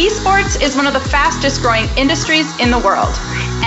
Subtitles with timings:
[0.00, 3.14] Esports is one of the fastest growing industries in the world.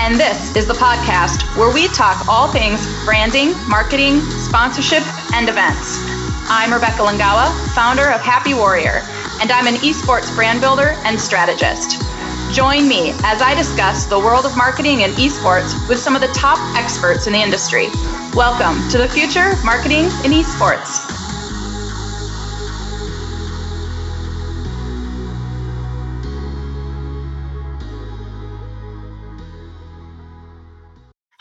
[0.02, 5.94] And this is the podcast where we talk all things branding, marketing, sponsorship, and events.
[6.50, 9.06] I'm Rebecca Longawa, founder of Happy Warrior,
[9.40, 12.02] and I'm an esports brand builder and strategist.
[12.52, 16.34] Join me as I discuss the world of marketing and esports with some of the
[16.34, 17.86] top experts in the industry.
[18.34, 21.13] Welcome to the future marketing in esports.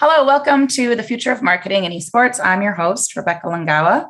[0.05, 2.37] Hello, welcome to the Future of Marketing and Esports.
[2.43, 4.07] I'm your host, Rebecca Longawa.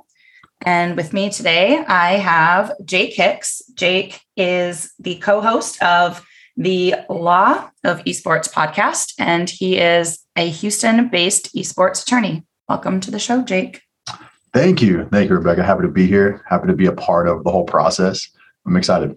[0.64, 3.62] And with me today, I have Jake Hicks.
[3.76, 6.26] Jake is the co host of
[6.58, 12.44] the Law of Esports podcast, and he is a Houston based esports attorney.
[12.68, 13.84] Welcome to the show, Jake.
[14.52, 15.08] Thank you.
[15.12, 15.62] Thank you, Rebecca.
[15.62, 16.44] Happy to be here.
[16.50, 18.28] Happy to be a part of the whole process.
[18.66, 19.16] I'm excited.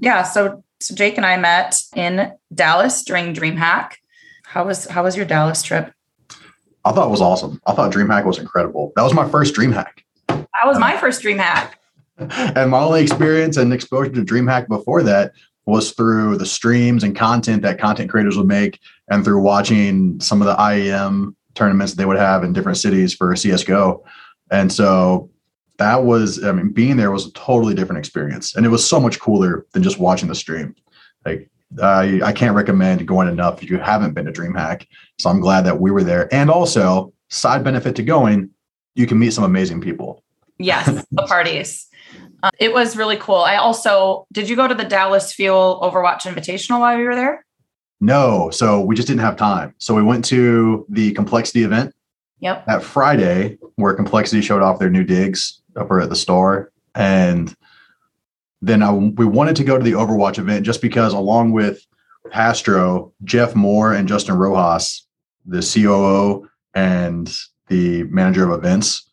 [0.00, 0.24] Yeah.
[0.24, 3.92] So, so Jake and I met in Dallas during DreamHack.
[4.42, 5.92] How was how was your Dallas trip?
[6.84, 7.60] I thought it was awesome.
[7.66, 8.92] I thought DreamHack was incredible.
[8.96, 10.02] That was my first DreamHack.
[10.28, 11.72] That was my first DreamHack.
[12.18, 15.32] and my only experience and exposure to DreamHack before that
[15.66, 20.40] was through the streams and content that content creators would make and through watching some
[20.42, 24.02] of the IEM tournaments they would have in different cities for CSGO.
[24.50, 25.30] And so
[25.78, 28.54] that was, I mean, being there was a totally different experience.
[28.54, 30.74] And it was so much cooler than just watching the stream.
[31.24, 34.86] Like I, I can't recommend going enough if you haven't been to DreamHack.
[35.18, 36.32] So I'm glad that we were there.
[36.34, 38.50] And also, side benefit to going,
[38.94, 40.24] you can meet some amazing people.
[40.58, 41.86] Yes, the parties.
[42.42, 43.36] Uh, it was really cool.
[43.36, 47.44] I also did you go to the Dallas Fuel Overwatch Invitational while you were there?
[48.00, 49.74] No, so we just didn't have time.
[49.78, 51.94] So we went to the Complexity event.
[52.40, 52.64] Yep.
[52.66, 57.54] That Friday, where Complexity showed off their new digs over at the store, and
[58.62, 61.84] then I, we wanted to go to the Overwatch event just because, along with
[62.30, 65.06] Pastro, Jeff Moore, and Justin Rojas,
[65.46, 67.34] the COO and
[67.68, 69.10] the manager of events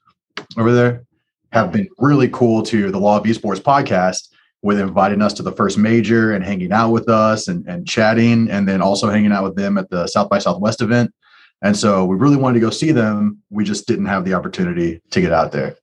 [0.58, 1.06] over there,
[1.52, 4.30] have been really cool to the Law of Esports podcast
[4.62, 8.50] with inviting us to the first major and hanging out with us and, and chatting,
[8.50, 11.14] and then also hanging out with them at the South by Southwest event.
[11.62, 13.42] And so we really wanted to go see them.
[13.50, 15.76] We just didn't have the opportunity to get out there.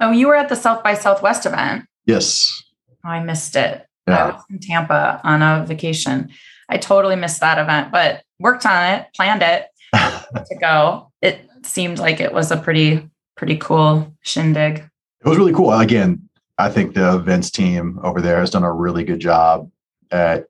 [0.00, 1.84] Oh, you were at the South by Southwest event.
[2.06, 2.62] Yes.
[3.04, 3.86] I missed it.
[4.06, 4.24] Yeah.
[4.24, 6.30] I was in Tampa on a vacation.
[6.68, 11.12] I totally missed that event, but worked on it, planned it to go.
[11.22, 14.78] It seemed like it was a pretty, pretty cool shindig.
[14.78, 15.72] It was really cool.
[15.72, 16.28] Again,
[16.58, 19.70] I think the events team over there has done a really good job
[20.10, 20.46] at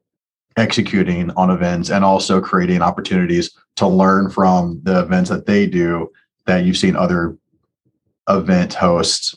[0.57, 6.11] executing on events and also creating opportunities to learn from the events that they do
[6.47, 7.37] that you've seen other
[8.29, 9.37] event hosts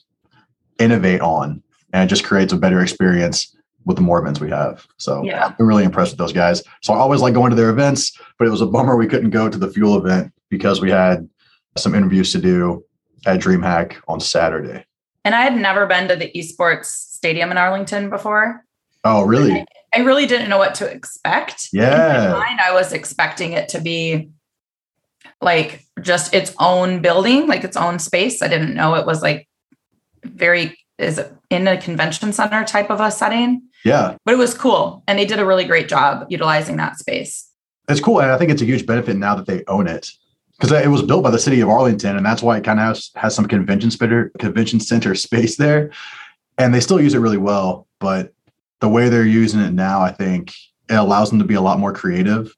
[0.80, 1.62] innovate on
[1.94, 4.86] and it just creates a better experience with the more events we have.
[4.98, 5.54] So Yeah.
[5.60, 6.62] I'm really impressed with those guys.
[6.82, 9.32] So I always like going to their events, but it was a bummer we couldn't
[9.32, 11.28] go to the fuel event because we had
[11.78, 12.84] some interviews to do
[13.26, 14.86] at DreamHack on Saturday.
[15.26, 18.66] And I had never been to the esports stadium in Arlington before.
[19.04, 19.66] Oh, really?
[19.96, 21.70] I really didn't know what to expect.
[21.74, 22.34] In Yeah.
[22.34, 24.30] my mind, I was expecting it to be
[25.42, 28.42] like just its own building, like its own space.
[28.44, 29.48] I didn't know it was like
[30.24, 31.20] very is
[31.50, 34.16] in a convention center type of a setting, Yeah.
[34.26, 35.04] but it was cool.
[35.08, 37.50] And they did a really great job utilizing that space.
[37.90, 38.22] It's cool.
[38.22, 40.10] And I think it's a huge benefit now that they own it
[40.58, 42.16] because uh, it was built by the city of Arlington.
[42.16, 45.92] And that's why it kind of has, has some convention center, convention center space there.
[46.58, 47.88] And they still use it really well.
[48.00, 48.34] But
[48.80, 50.54] the way they're using it now, I think
[50.90, 52.56] it allows them to be a lot more creative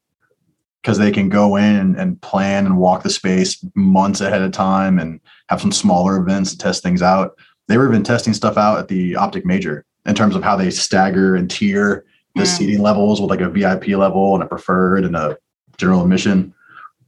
[0.81, 4.51] because they can go in and, and plan and walk the space months ahead of
[4.51, 7.37] time and have some smaller events to test things out.
[7.67, 10.69] They were even testing stuff out at the Optic Major in terms of how they
[10.69, 12.47] stagger and tier the Mm.
[12.47, 15.37] seating levels with like a VIP level and a preferred and a
[15.77, 16.53] general admission.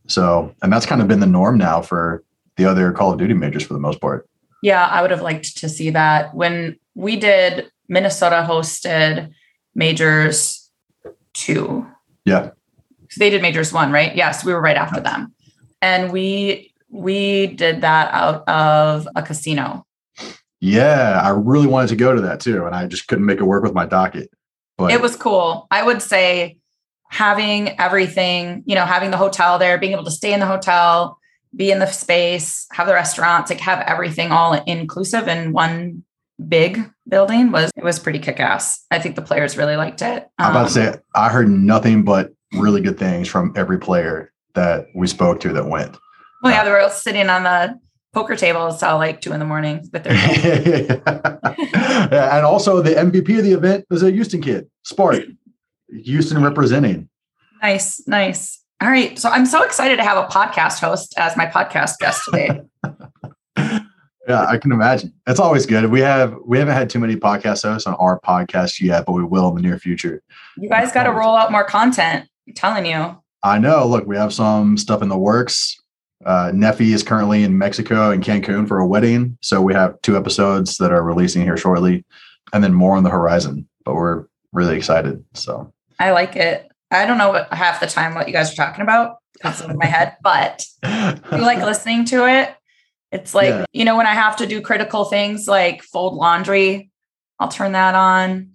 [0.07, 2.23] So, and that's kind of been the norm now for
[2.57, 4.29] the other Call of Duty majors for the most part.
[4.61, 6.33] Yeah, I would have liked to see that.
[6.35, 9.31] When we did Minnesota hosted
[9.73, 10.69] majors
[11.33, 11.85] two.
[12.23, 12.51] Yeah.
[13.09, 14.15] So they did majors one, right?
[14.15, 15.33] Yes, we were right after them.
[15.81, 19.85] And we we did that out of a casino.
[20.61, 21.21] Yeah.
[21.23, 22.65] I really wanted to go to that too.
[22.65, 24.29] And I just couldn't make it work with my docket.
[24.77, 25.67] But It was cool.
[25.71, 26.57] I would say
[27.09, 31.17] having everything, you know, having the hotel there, being able to stay in the hotel,
[31.55, 36.03] be in the space, have the restaurants, like have everything all inclusive in one
[36.49, 38.83] big building was it was pretty kick-ass.
[38.91, 40.27] I think the players really liked it.
[40.37, 44.33] I'm about to Um, say, I heard nothing but really good things from every player
[44.55, 45.95] that we spoke to that went.
[46.43, 47.79] well, yeah, they were all sitting on the
[48.15, 50.13] poker tables till like two in the morning with their
[52.15, 55.23] Yeah, and also the MVP of the event was a Houston kid, Spark.
[55.89, 57.09] Houston representing.
[57.61, 58.63] Nice, nice.
[58.81, 59.19] All right.
[59.19, 62.61] So I'm so excited to have a podcast host as my podcast guest today.
[64.27, 65.13] yeah, I can imagine.
[65.25, 65.91] That's always good.
[65.91, 69.23] We have we haven't had too many podcast hosts on our podcast yet, but we
[69.23, 70.23] will in the near future.
[70.57, 72.29] You guys got to roll out more content.
[72.47, 73.17] I'm telling you.
[73.43, 73.85] I know.
[73.85, 75.77] Look, we have some stuff in the works.
[76.25, 80.17] Uh, Neffy is currently in Mexico and Cancun for a wedding, so we have two
[80.17, 82.03] episodes that are releasing here shortly,
[82.51, 83.67] and then more on the horizon.
[83.83, 85.23] But we're really excited.
[85.33, 86.71] So I like it.
[86.91, 89.77] I don't know what half the time what you guys are talking about because in
[89.77, 92.55] my head, but you like listening to it.
[93.11, 93.65] It's like, yeah.
[93.71, 96.89] you know, when I have to do critical things like fold laundry,
[97.39, 98.51] I'll turn that on.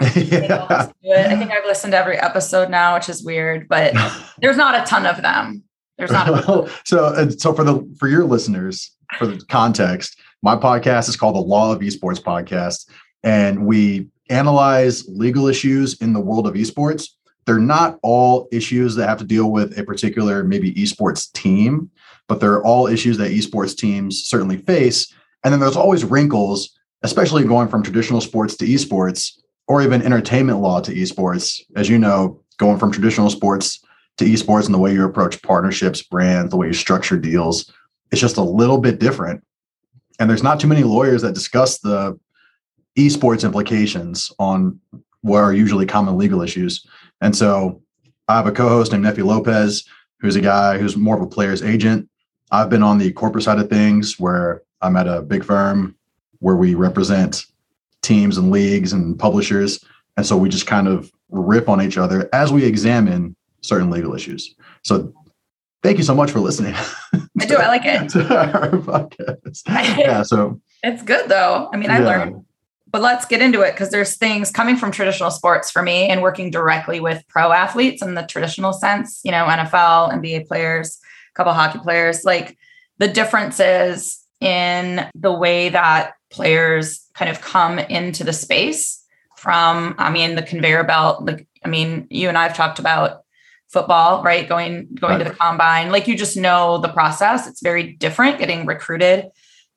[0.16, 0.88] yeah.
[1.14, 3.94] I think I've listened to every episode now, which is weird, but
[4.38, 5.64] there's not a ton of them.
[6.00, 6.48] There's not.
[6.48, 11.16] well, so, uh, so for the for your listeners, for the context, my podcast is
[11.16, 12.90] called the Law of Esports Podcast,
[13.22, 17.08] and we analyze legal issues in the world of esports
[17.50, 21.90] they're not all issues that have to deal with a particular maybe esports team,
[22.28, 25.12] but they're all issues that esports teams certainly face.
[25.42, 30.60] And then there's always wrinkles, especially going from traditional sports to esports or even entertainment
[30.60, 31.60] law to esports.
[31.74, 33.82] As you know, going from traditional sports
[34.18, 37.72] to esports and the way you approach partnerships, brands, the way you structure deals,
[38.10, 39.42] it's just a little bit different.
[40.18, 42.18] And there's not too many lawyers that discuss the
[42.98, 44.78] esports implications on
[45.22, 46.86] what are usually common legal issues.
[47.20, 47.82] And so
[48.28, 49.84] I have a co-host named Neffy Lopez,
[50.20, 52.08] who's a guy who's more of a player's agent.
[52.50, 55.96] I've been on the corporate side of things where I'm at a big firm
[56.40, 57.44] where we represent
[58.02, 59.84] teams and leagues and publishers.
[60.16, 64.14] And so we just kind of rip on each other as we examine certain legal
[64.14, 64.54] issues.
[64.82, 65.12] So
[65.82, 66.74] thank you so much for listening.
[66.74, 67.56] I do.
[67.56, 68.16] I like it.
[68.30, 69.62] our podcast.
[69.68, 70.22] yeah.
[70.22, 71.70] So it's good though.
[71.72, 72.06] I mean, I yeah.
[72.06, 72.44] learned
[72.92, 76.22] but let's get into it because there's things coming from traditional sports for me and
[76.22, 80.98] working directly with pro athletes in the traditional sense, you know, NFL, NBA players,
[81.32, 82.58] a couple hockey players, like
[82.98, 89.04] the differences in the way that players kind of come into the space
[89.36, 93.19] from, I mean, the conveyor belt, like, I mean, you and I've talked about
[93.70, 94.48] football, right?
[94.48, 95.24] Going, going right.
[95.24, 97.46] to the combine, like you just know the process.
[97.46, 99.30] It's very different getting recruited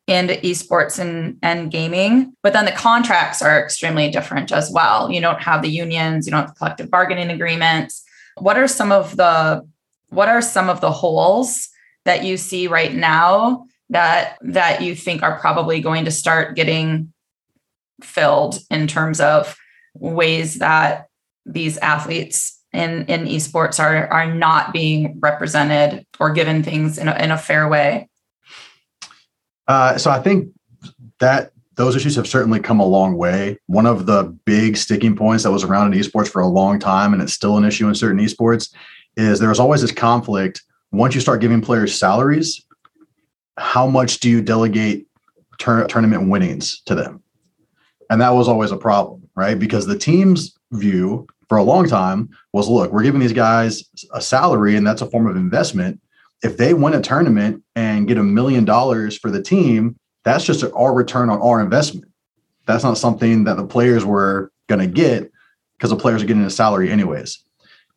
[0.08, 2.36] into esports and, and gaming.
[2.44, 5.10] But then the contracts are extremely different as well.
[5.10, 8.04] You don't have the unions, you don't have the collective bargaining agreements.
[8.38, 9.66] What are some of the
[10.10, 11.70] what are some of the holes
[12.06, 17.14] that you see right now that that you think are probably going to start getting
[18.02, 19.56] filled in terms of
[19.94, 21.08] ways that
[21.46, 27.16] these athletes in in esports are are not being represented or given things in a,
[27.24, 28.10] in a fair way
[29.68, 30.50] uh, so I think
[31.20, 33.58] that those issues have certainly come a long way.
[33.68, 37.14] One of the big sticking points that was around in esports for a long time,
[37.14, 38.74] and it's still an issue in certain esports,
[39.16, 40.62] is there was always this conflict.
[40.92, 42.64] Once you start giving players salaries,
[43.58, 45.08] how much do you delegate
[45.58, 47.24] tur- tournament winnings to them?
[48.10, 49.58] And that was always a problem, right?
[49.58, 54.20] Because the team's view for a long time was look, we're giving these guys a
[54.20, 56.00] salary, and that's a form of investment
[56.42, 59.96] if they win a tournament and get a million dollars for the team,
[60.26, 62.12] that's just our return on our investment.
[62.66, 65.32] That's not something that the players were going to get
[65.78, 67.44] because the players are getting a salary anyways.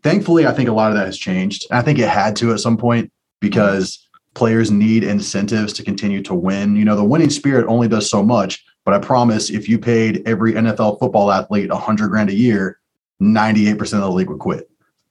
[0.03, 1.67] Thankfully, I think a lot of that has changed.
[1.71, 3.11] I think it had to at some point
[3.41, 6.77] because players need incentives to continue to win.
[6.77, 10.23] You know, the winning spirit only does so much, but I promise if you paid
[10.27, 12.79] every NFL football athlete 100 grand a year,
[13.21, 14.69] 98% of the league would quit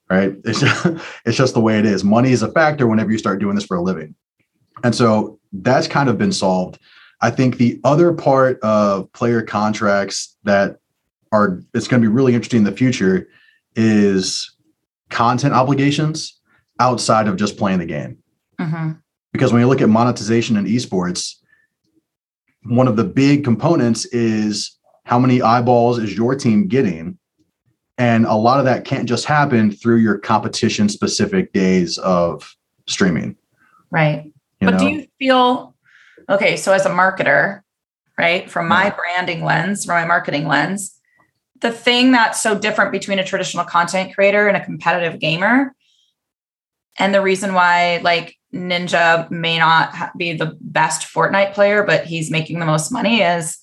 [0.10, 0.36] right?
[0.44, 0.86] It's just,
[1.26, 2.04] it's just the way it is.
[2.04, 4.16] Money is a factor whenever you start doing this for a living.
[4.84, 6.80] And so that's kind of been solved.
[7.22, 10.78] I think the other part of player contracts that
[11.32, 13.28] are it's going to be really interesting in the future
[13.76, 14.54] is
[15.10, 16.40] content obligations
[16.80, 18.18] outside of just playing the game.
[18.60, 18.92] Mm-hmm.
[19.32, 21.36] Because when you look at monetization in esports,
[22.64, 27.18] one of the big components is how many eyeballs is your team getting
[27.98, 32.56] and a lot of that can't just happen through your competition specific days of
[32.88, 33.36] streaming.
[33.90, 34.32] Right.
[34.60, 34.80] You but know?
[34.80, 35.75] do you feel
[36.30, 36.58] okay?
[36.58, 37.62] So, as a marketer,
[38.18, 41.00] right, from my branding lens, from my marketing lens,
[41.62, 45.74] the thing that's so different between a traditional content creator and a competitive gamer,
[46.98, 52.32] and the reason why, like, Ninja may not be the best Fortnite player, but he's
[52.32, 53.58] making the most money is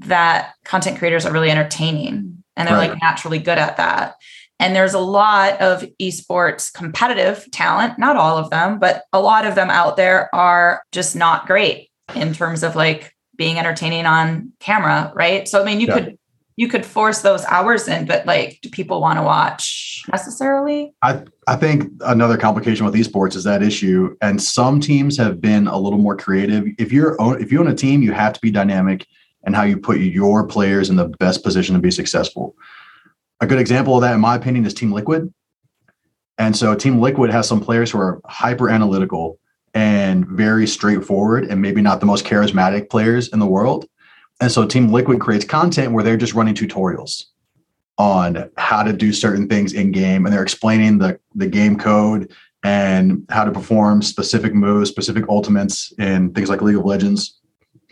[0.00, 2.90] that content creators are really entertaining and they're right.
[2.90, 4.16] like naturally good at that.
[4.60, 9.46] And there's a lot of esports competitive talent, not all of them, but a lot
[9.46, 14.52] of them out there are just not great in terms of like being entertaining on
[14.58, 15.46] camera, right?
[15.46, 15.94] So I mean, you yeah.
[15.94, 16.18] could
[16.56, 20.92] you could force those hours in, but like, do people want to watch necessarily?
[21.02, 25.68] I I think another complication with esports is that issue, and some teams have been
[25.68, 26.64] a little more creative.
[26.76, 29.06] If you're if you own a team, you have to be dynamic
[29.48, 32.54] and how you put your players in the best position to be successful.
[33.40, 35.32] A good example of that, in my opinion, is Team Liquid.
[36.36, 39.38] And so Team Liquid has some players who are hyper analytical
[39.72, 43.86] and very straightforward and maybe not the most charismatic players in the world.
[44.38, 47.24] And so Team Liquid creates content where they're just running tutorials
[47.96, 52.30] on how to do certain things in game and they're explaining the, the game code
[52.64, 57.37] and how to perform specific moves, specific ultimates in things like League of Legends.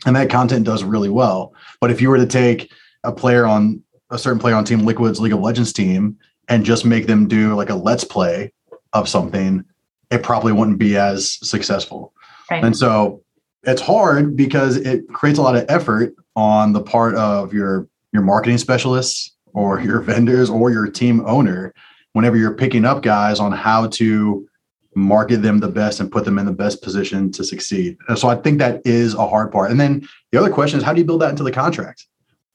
[0.04, 1.54] And that content does really well.
[1.80, 2.70] But if you were to take
[3.04, 6.84] a player on a certain player on Team Liquid's League of Legends team and just
[6.84, 8.52] make them do like a let's play
[8.92, 9.64] of something,
[10.10, 12.12] it probably wouldn't be as successful.
[12.50, 12.62] Right.
[12.62, 13.22] And so
[13.62, 18.22] it's hard because it creates a lot of effort on the part of your your
[18.22, 21.74] marketing specialists or your vendors or your team owner
[22.12, 24.48] whenever you're picking up guys on how to
[24.96, 27.98] market them the best and put them in the best position to succeed.
[28.16, 29.70] So I think that is a hard part.
[29.70, 32.06] And then the other question is how do you build that into the contract?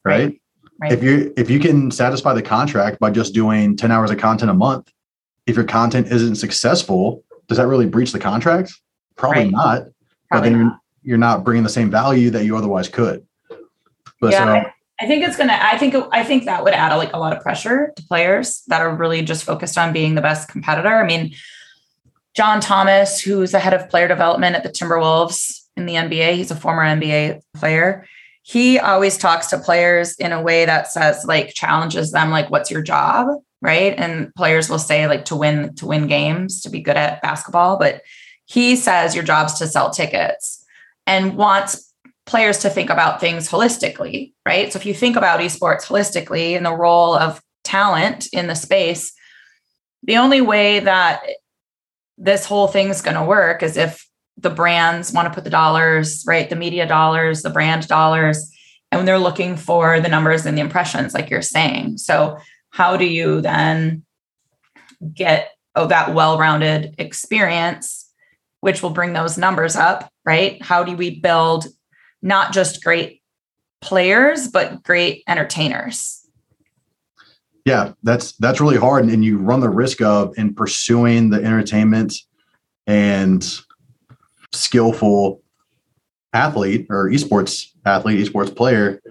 [0.04, 0.40] Right?
[0.82, 0.92] right.
[0.92, 4.50] If you if you can satisfy the contract by just doing 10 hours of content
[4.50, 4.92] a month,
[5.46, 8.74] if your content isn't successful, does that really breach the contract?
[9.16, 9.52] Probably right.
[9.52, 9.84] not.
[9.84, 9.92] Probably
[10.30, 10.60] but then not.
[10.64, 13.24] You're, you're not bringing the same value that you otherwise could.
[14.20, 15.60] But yeah, so, I, I, think it's gonna.
[15.62, 18.64] I think I think that would add a, like a lot of pressure to players
[18.68, 20.96] that are really just focused on being the best competitor.
[20.96, 21.34] I mean,
[22.34, 26.52] John Thomas, who's the head of player development at the Timberwolves in the NBA, he's
[26.52, 28.08] a former NBA player.
[28.44, 32.72] He always talks to players in a way that says like challenges them, like, "What's
[32.72, 33.28] your job?"
[33.62, 33.94] right?
[33.98, 37.78] And players will say like to win to win games, to be good at basketball,
[37.78, 38.02] but
[38.46, 40.66] he says your job's to sell tickets
[41.08, 41.94] and wants
[42.26, 44.72] players to think about things holistically, right?
[44.72, 49.14] So if you think about esports holistically and the role of talent in the space,
[50.04, 51.22] the only way that
[52.22, 56.24] this whole thing's going to work is if the brands want to put the dollars,
[56.28, 56.50] right?
[56.50, 58.52] The media dollars, the brand dollars,
[58.92, 61.98] and they're looking for the numbers and the impressions, like you're saying.
[61.98, 62.38] So
[62.70, 64.04] how do you then
[65.14, 68.08] get oh, that well-rounded experience
[68.60, 71.66] which will bring those numbers up right how do we build
[72.22, 73.22] not just great
[73.82, 76.21] players but great entertainers
[77.66, 82.14] yeah that's that's really hard and you run the risk of in pursuing the entertainment
[82.88, 83.60] and
[84.54, 85.42] skillful
[86.34, 89.02] athlete or esports athlete esports player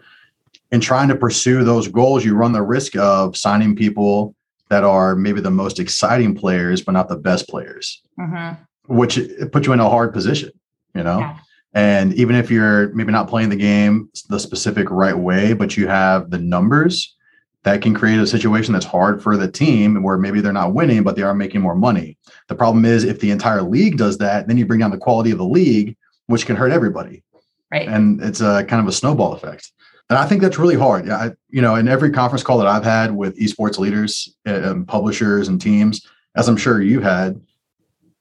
[0.72, 4.34] and trying to pursue those goals, you run the risk of signing people
[4.68, 8.62] that are maybe the most exciting players, but not the best players, mm-hmm.
[8.94, 9.18] which
[9.50, 10.50] puts you in a hard position,
[10.94, 11.18] you know?
[11.18, 11.38] Yeah.
[11.72, 15.86] And even if you're maybe not playing the game the specific right way, but you
[15.88, 17.16] have the numbers,
[17.64, 21.02] that can create a situation that's hard for the team where maybe they're not winning,
[21.02, 22.16] but they are making more money.
[22.48, 25.30] The problem is if the entire league does that, then you bring down the quality
[25.30, 27.22] of the league, which can hurt everybody.
[27.70, 27.86] Right.
[27.86, 29.70] And it's a kind of a snowball effect
[30.10, 31.06] and I think that's really hard.
[31.06, 34.86] Yeah, I, you know, in every conference call that I've had with esports leaders, and
[34.86, 36.04] publishers, and teams,
[36.36, 37.40] as I'm sure you had,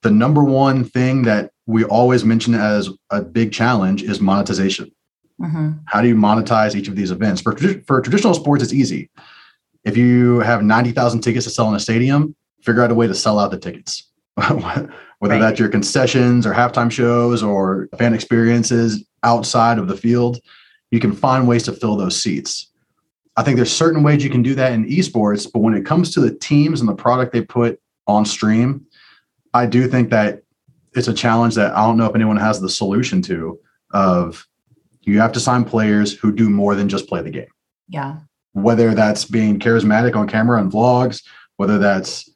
[0.03, 4.91] the number one thing that we always mention as a big challenge is monetization.
[5.39, 5.71] Mm-hmm.
[5.85, 7.41] How do you monetize each of these events?
[7.41, 7.55] For
[7.85, 9.09] for traditional sports, it's easy.
[9.83, 13.07] If you have ninety thousand tickets to sell in a stadium, figure out a way
[13.07, 14.09] to sell out the tickets.
[14.35, 15.39] Whether right.
[15.39, 20.39] that's your concessions or halftime shows or fan experiences outside of the field,
[20.91, 22.71] you can find ways to fill those seats.
[23.35, 26.13] I think there's certain ways you can do that in esports, but when it comes
[26.13, 28.85] to the teams and the product they put on stream,
[29.53, 30.43] I do think that
[30.93, 33.59] it's a challenge that I don't know if anyone has the solution to
[33.91, 34.47] of
[35.09, 37.47] you have to sign players who do more than just play the game.
[37.87, 38.17] Yeah.
[38.53, 41.23] Whether that's being charismatic on camera and vlogs,
[41.57, 42.29] whether that's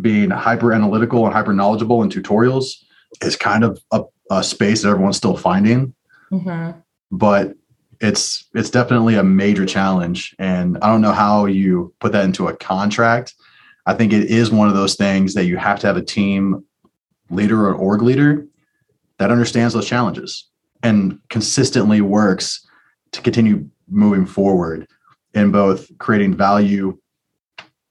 [0.00, 2.74] being hyper analytical and hyper knowledgeable in tutorials
[3.22, 5.94] is kind of a, a space that everyone's still finding.
[6.32, 6.78] Mm-hmm.
[7.10, 7.54] But
[8.00, 12.48] it's it's definitely a major challenge and i don't know how you put that into
[12.48, 13.34] a contract
[13.86, 16.64] i think it is one of those things that you have to have a team
[17.30, 18.46] leader or org leader
[19.18, 20.48] that understands those challenges
[20.82, 22.66] and consistently works
[23.12, 24.86] to continue moving forward
[25.34, 26.98] in both creating value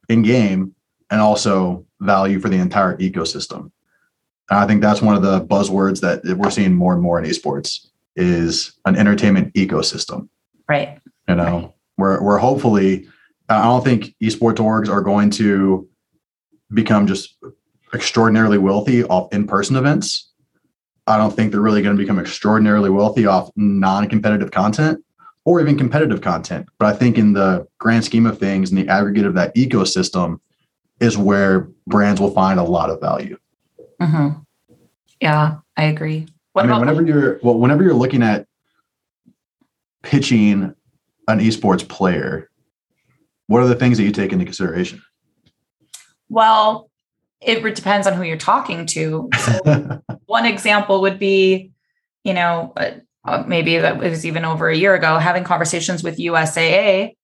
[0.07, 0.73] in game
[1.11, 3.71] and also value for the entire ecosystem
[4.49, 7.29] and i think that's one of the buzzwords that we're seeing more and more in
[7.29, 10.27] esports is an entertainment ecosystem.
[10.67, 10.99] Right.
[11.27, 11.71] You know, right.
[11.95, 13.07] where where hopefully
[13.47, 15.87] I don't think esports orgs are going to
[16.73, 17.37] become just
[17.93, 20.28] extraordinarily wealthy off in-person events.
[21.09, 25.03] I don't think they're really going to become extraordinarily wealthy off non-competitive content.
[25.45, 26.67] or even competitive content.
[26.77, 30.39] But I think in the grand scheme of things, in the aggregate of that ecosystem,
[30.99, 33.37] is where brands will find a lot of value.
[33.99, 34.41] Mm-hmm.
[35.21, 36.27] Yeah, I agree.
[36.53, 38.45] What I mean, whenever you're well, whenever you're looking at
[40.03, 40.75] pitching
[41.27, 42.49] an esports player,
[43.47, 45.01] what are the things that you take into consideration?
[46.29, 46.88] Well,
[47.41, 49.29] it depends on who you're talking to.
[49.37, 51.71] So one example would be,
[52.23, 52.91] you know, uh,
[53.25, 57.15] uh, maybe that was even over a year ago, having conversations with USAA.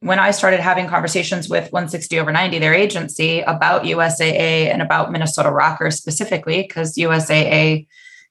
[0.00, 5.10] When I started having conversations with 160 over 90, their agency, about USAA and about
[5.10, 7.86] Minnesota Rockers specifically, because USAA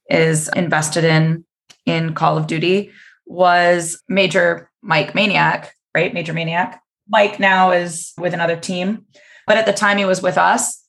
[0.09, 1.43] is invested in
[1.85, 2.91] in Call of Duty,
[3.25, 6.13] was Major Mike Maniac, right?
[6.13, 6.81] Major Maniac.
[7.07, 9.05] Mike now is with another team,
[9.47, 10.84] but at the time he was with us,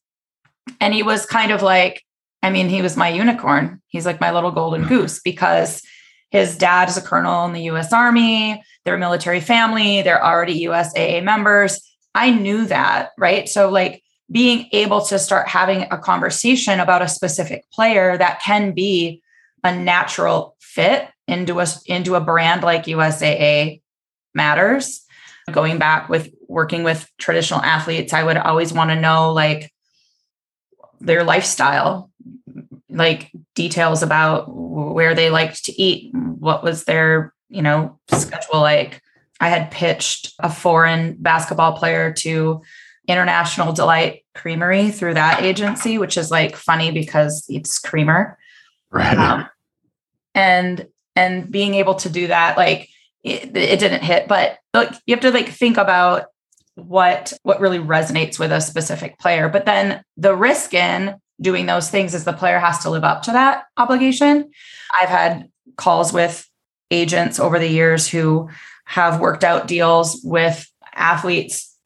[0.80, 2.02] and he was kind of like,
[2.42, 3.80] I mean, he was my unicorn.
[3.88, 4.88] He's like my little golden hmm.
[4.88, 5.82] goose because
[6.30, 8.62] his dad is a colonel in the US Army.
[8.84, 10.02] They're a military family.
[10.02, 11.80] They're already USAA members.
[12.14, 13.48] I knew that, right?
[13.48, 18.72] So, like, being able to start having a conversation about a specific player that can
[18.72, 19.22] be
[19.62, 23.82] a natural fit into a into a brand like USAA
[24.34, 25.02] matters.
[25.50, 29.70] Going back with working with traditional athletes, I would always want to know like
[31.00, 32.10] their lifestyle,
[32.88, 39.02] like details about where they liked to eat, what was their, you know, schedule like.
[39.38, 42.62] I had pitched a foreign basketball player to
[43.06, 48.38] International Delight Creamery through that agency, which is like funny because it's creamer.
[48.90, 49.16] Right.
[49.16, 49.46] Um,
[50.34, 52.88] and and being able to do that, like
[53.22, 56.26] it, it didn't hit, but like you have to like think about
[56.76, 59.48] what what really resonates with a specific player.
[59.48, 63.22] But then the risk in doing those things is the player has to live up
[63.22, 64.50] to that obligation.
[64.98, 66.48] I've had calls with
[66.90, 68.48] agents over the years who
[68.84, 71.76] have worked out deals with athletes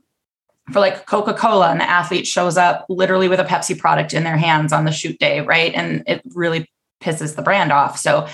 [0.73, 4.37] for like Coca-Cola and the athlete shows up literally with a Pepsi product in their
[4.37, 5.75] hands on the shoot day, right?
[5.75, 6.71] And it really
[7.03, 7.99] pisses the brand off.
[7.99, 8.29] So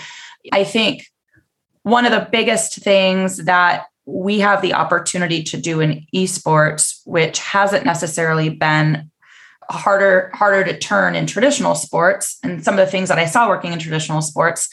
[0.52, 1.06] I think
[1.82, 7.40] one of the biggest things that we have the opportunity to do in esports, which
[7.40, 9.10] hasn't necessarily been
[9.68, 12.38] harder harder to turn in traditional sports.
[12.44, 14.68] And some of the things that i saw working in traditional sports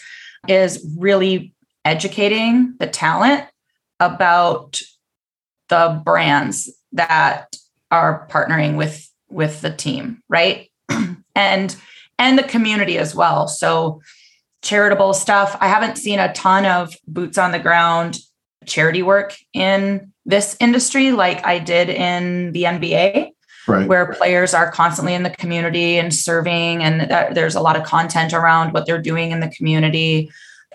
[0.47, 3.45] is really educating the talent
[3.99, 4.79] about
[5.69, 7.55] the brands that
[7.89, 10.69] are partnering with with the team right?
[11.35, 11.75] And
[12.19, 13.47] and the community as well.
[13.47, 13.99] So
[14.61, 18.19] charitable stuff i haven't seen a ton of boots on the ground
[18.65, 23.31] charity work in this industry like i did in the nba
[23.67, 23.87] right.
[23.87, 27.83] where players are constantly in the community and serving and that, there's a lot of
[27.83, 30.31] content around what they're doing in the community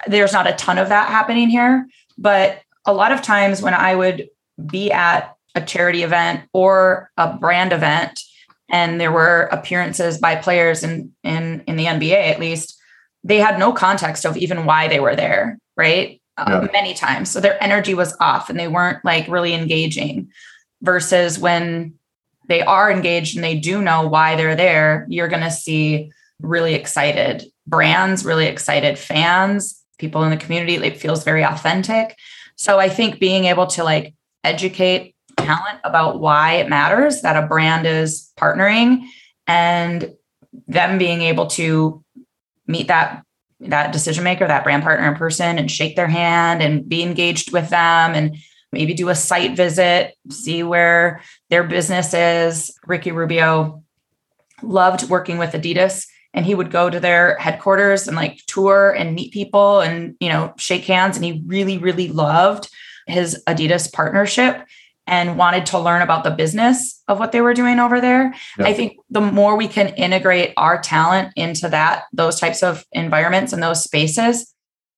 [0.07, 3.95] there's not a ton of that happening here but a lot of times when i
[3.95, 4.29] would
[4.67, 8.21] be at a charity event or a brand event
[8.71, 12.79] and there were appearances by players in in in the nba at least
[13.25, 16.59] they had no context of even why they were there right yeah.
[16.59, 20.31] uh, many times so their energy was off and they weren't like really engaging
[20.83, 21.95] versus when
[22.49, 26.75] they are engaged and they do know why they're there, you're going to see really
[26.75, 30.75] excited brands, really excited fans, people in the community.
[30.75, 32.17] It feels very authentic.
[32.57, 37.47] So I think being able to like educate talent about why it matters that a
[37.47, 39.05] brand is partnering
[39.47, 40.15] and
[40.67, 42.03] them being able to
[42.67, 43.23] meet that
[43.61, 47.53] that decision maker that brand partner in person and shake their hand and be engaged
[47.53, 48.37] with them and
[48.73, 52.77] maybe do a site visit, see where their business is.
[52.87, 53.83] Ricky Rubio
[54.63, 59.15] loved working with Adidas and he would go to their headquarters and like tour and
[59.15, 62.69] meet people and you know shake hands and he really really loved
[63.07, 64.67] his Adidas partnership
[65.09, 68.35] and wanted to learn about the business of what they were doing over there.
[68.59, 68.67] Yeah.
[68.67, 73.55] I think the more we can integrate our talent into that those types of environments
[73.55, 74.55] and those spaces,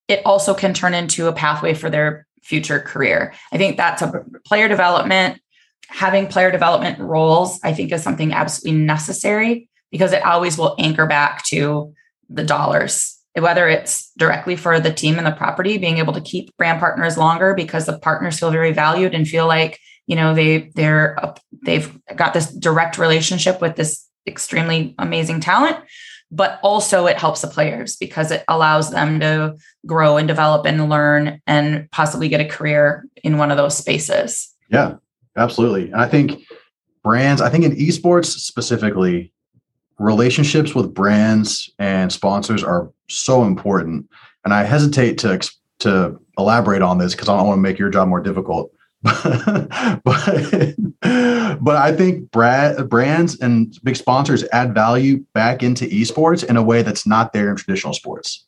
[0.09, 3.33] it also can turn into a pathway for their future career.
[3.53, 5.39] I think that's a player development,
[5.87, 11.05] having player development roles, I think is something absolutely necessary because it always will anchor
[11.05, 11.93] back to
[12.29, 16.55] the dollars, whether it's directly for the team and the property, being able to keep
[16.57, 20.71] brand partners longer because the partners feel very valued and feel like, you know, they
[20.75, 21.17] they're
[21.63, 25.77] they've got this direct relationship with this extremely amazing talent
[26.31, 30.89] but also it helps the players because it allows them to grow and develop and
[30.89, 34.49] learn and possibly get a career in one of those spaces.
[34.69, 34.95] Yeah,
[35.35, 35.91] absolutely.
[35.91, 36.41] And I think
[37.03, 39.33] brands, I think in esports specifically,
[39.99, 44.09] relationships with brands and sponsors are so important.
[44.45, 45.39] And I hesitate to
[45.79, 48.71] to elaborate on this because I don't want to make your job more difficult.
[49.03, 56.61] but but I think brands and big sponsors add value back into esports in a
[56.61, 58.45] way that's not there in traditional sports.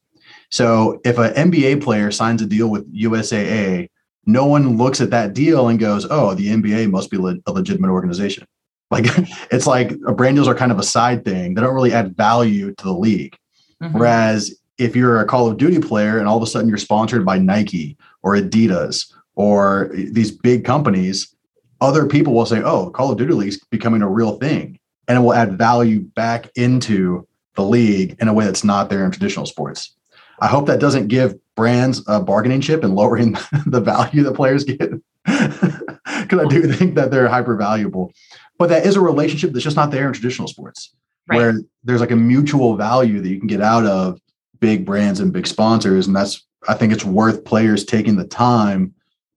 [0.52, 3.89] So if an NBA player signs a deal with USAA,
[4.28, 7.89] no one looks at that deal and goes, "Oh, the NBA must be a legitimate
[7.89, 8.46] organization."
[8.92, 9.06] Like
[9.50, 11.56] it's like brand deals are kind of a side thing.
[11.56, 13.36] They don't really add value to the league.
[13.82, 13.98] Mm-hmm.
[13.98, 17.26] Whereas if you're a Call of Duty player and all of a sudden you're sponsored
[17.26, 21.34] by Nike or Adidas or these big companies,
[21.82, 25.17] other people will say, "Oh, Call of Duty League is becoming a real thing," and
[25.17, 29.12] it will add value back into the league in a way that's not there in
[29.12, 29.93] traditional sports.
[30.39, 34.63] I hope that doesn't give brands a bargaining chip and lowering the value that players
[34.63, 34.91] get,
[35.26, 38.12] because I do think that they're hyper valuable.
[38.58, 40.93] But that is a relationship that's just not there in traditional sports,
[41.28, 41.38] right.
[41.38, 44.19] where there's like a mutual value that you can get out of
[44.60, 48.93] big brands and big sponsors, and that's I think it's worth players taking the time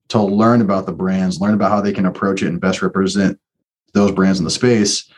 [0.09, 3.39] to learn about the brands, learn about how they can approach it and best represent
[3.93, 5.11] those brands in the space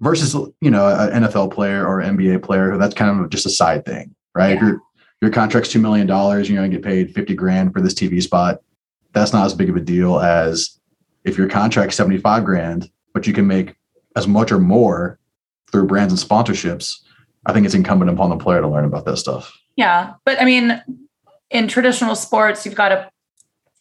[0.00, 3.84] versus you know an NFL player or NBA player that's kind of just a side
[3.84, 4.54] thing, right?
[4.54, 4.66] Yeah.
[4.66, 4.80] Your
[5.20, 8.60] your contract's two million dollars, you're gonna get paid fifty grand for this TV spot.
[9.12, 10.78] That's not as big of a deal as
[11.24, 13.74] if your contract's seventy five grand, but you can make
[14.16, 15.18] as much or more
[15.70, 17.00] through brands and sponsorships.
[17.46, 19.56] I think it's incumbent upon the player to learn about that stuff.
[19.76, 20.82] Yeah, but I mean,
[21.50, 23.10] in traditional sports, you've got a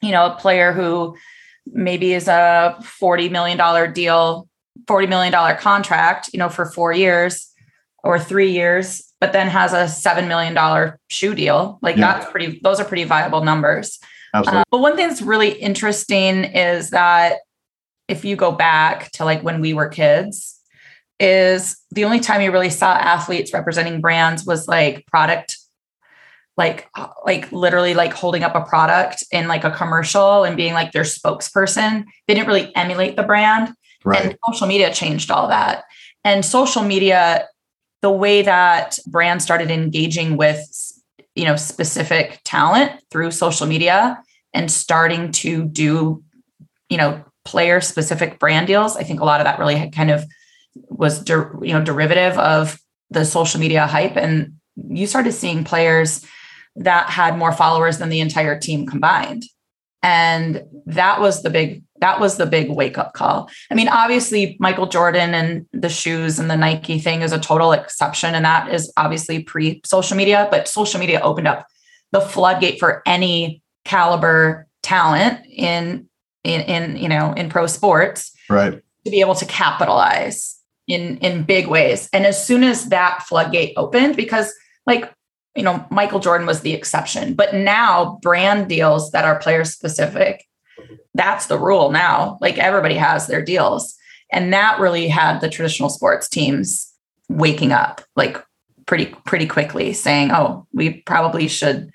[0.02, 1.18] you know, a player who
[1.66, 4.48] maybe is a $40 million deal,
[4.86, 7.52] $40 million contract, you know, for four years
[8.04, 11.80] or three years, but then has a $7 million shoe deal.
[11.82, 12.14] Like yeah.
[12.20, 14.00] that's pretty, those are pretty viable numbers.
[14.34, 14.62] Absolutely.
[14.62, 17.40] Uh, but one thing that's really interesting is that
[18.08, 20.58] if you go back to like when we were kids,
[21.20, 25.57] is the only time you really saw athletes representing brands was like product
[26.58, 26.90] like
[27.26, 31.04] like literally like holding up a product in like a commercial and being like their
[31.04, 32.06] spokesperson.
[32.28, 33.74] They didn't really emulate the brand.
[34.04, 34.24] Right.
[34.24, 35.84] and social media changed all that.
[36.24, 37.46] And social media
[38.02, 40.62] the way that brands started engaging with
[41.36, 44.22] you know specific talent through social media
[44.54, 46.24] and starting to do
[46.90, 50.12] you know player specific brand deals i think a lot of that really had kind
[50.12, 50.26] of
[50.90, 54.18] was der- you know derivative of the social media hype.
[54.18, 56.26] And you started seeing players
[56.78, 59.44] that had more followers than the entire team combined.
[60.04, 63.50] And that was the big that was the big wake up call.
[63.72, 67.72] I mean, obviously Michael Jordan and the shoes and the Nike thing is a total
[67.72, 71.66] exception and that is obviously pre social media, but social media opened up
[72.12, 76.08] the floodgate for any caliber talent in
[76.44, 78.32] in in you know, in pro sports.
[78.50, 78.82] Right.
[79.06, 82.08] To be able to capitalize in in big ways.
[82.14, 84.54] And as soon as that floodgate opened because
[84.86, 85.12] like
[85.58, 90.46] you know, Michael Jordan was the exception, but now brand deals that are player specific,
[91.16, 92.38] that's the rule now.
[92.40, 93.96] Like everybody has their deals.
[94.32, 96.94] And that really had the traditional sports teams
[97.28, 98.42] waking up like
[98.86, 101.92] pretty pretty quickly saying, "Oh, we probably should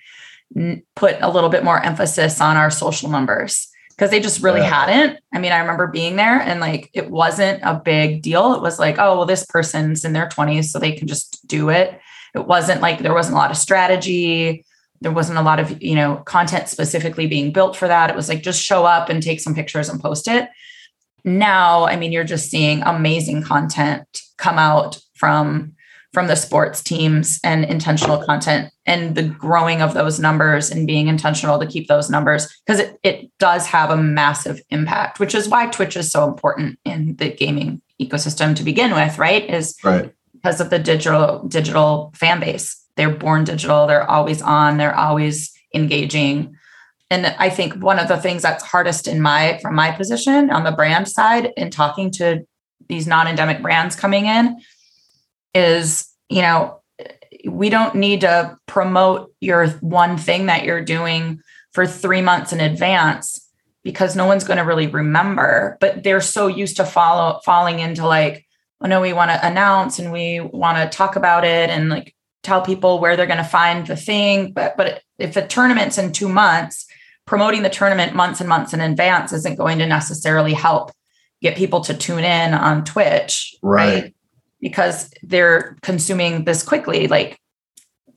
[0.97, 4.87] put a little bit more emphasis on our social numbers." Because they just really yeah.
[4.87, 5.21] hadn't.
[5.33, 8.55] I mean, I remember being there and like it wasn't a big deal.
[8.55, 11.69] It was like, oh, well, this person's in their 20s, so they can just do
[11.69, 12.01] it
[12.35, 14.65] it wasn't like there wasn't a lot of strategy.
[15.01, 18.11] There wasn't a lot of, you know, content specifically being built for that.
[18.11, 20.49] It was like just show up and take some pictures and post it.
[21.25, 24.07] Now, I mean, you're just seeing amazing content
[24.39, 25.75] come out from
[26.13, 31.09] from the sports teams and intentional content and the growing of those numbers and being
[31.09, 35.49] intentional to keep those numbers because it, it does have a massive impact which is
[35.49, 40.13] why twitch is so important in the gaming ecosystem to begin with right is right
[40.43, 42.79] because of the digital digital fan base.
[42.97, 43.87] They're born digital.
[43.87, 44.77] They're always on.
[44.77, 46.57] They're always engaging.
[47.11, 50.65] And I think one of the things that's hardest in my from my position on
[50.65, 52.47] the brand side in talking to
[52.89, 54.61] these non-endemic brands coming in
[55.55, 56.81] is, you know,
[57.49, 61.41] we don't need to promote your one thing that you're doing
[61.73, 63.49] for 3 months in advance
[63.83, 68.07] because no one's going to really remember, but they're so used to follow falling into
[68.07, 68.47] like
[68.83, 72.15] oh no, we want to announce and we want to talk about it and like
[72.43, 74.53] tell people where they're going to find the thing.
[74.53, 76.87] But but if the tournament's in two months,
[77.27, 80.91] promoting the tournament months and months in advance isn't going to necessarily help
[81.41, 84.03] get people to tune in on Twitch, right?
[84.03, 84.15] right?
[84.61, 87.09] Because they're consuming this quickly.
[87.09, 87.39] Like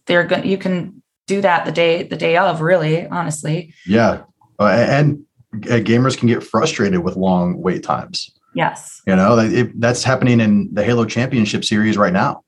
[0.06, 3.74] they're going, you can do that the day the day of, really, honestly.
[3.86, 4.24] Yeah,
[4.60, 8.35] uh, and, and gamers can get frustrated with long wait times.
[8.56, 9.02] Yes.
[9.06, 12.44] You know, it, that's happening in the Halo Championship Series right now,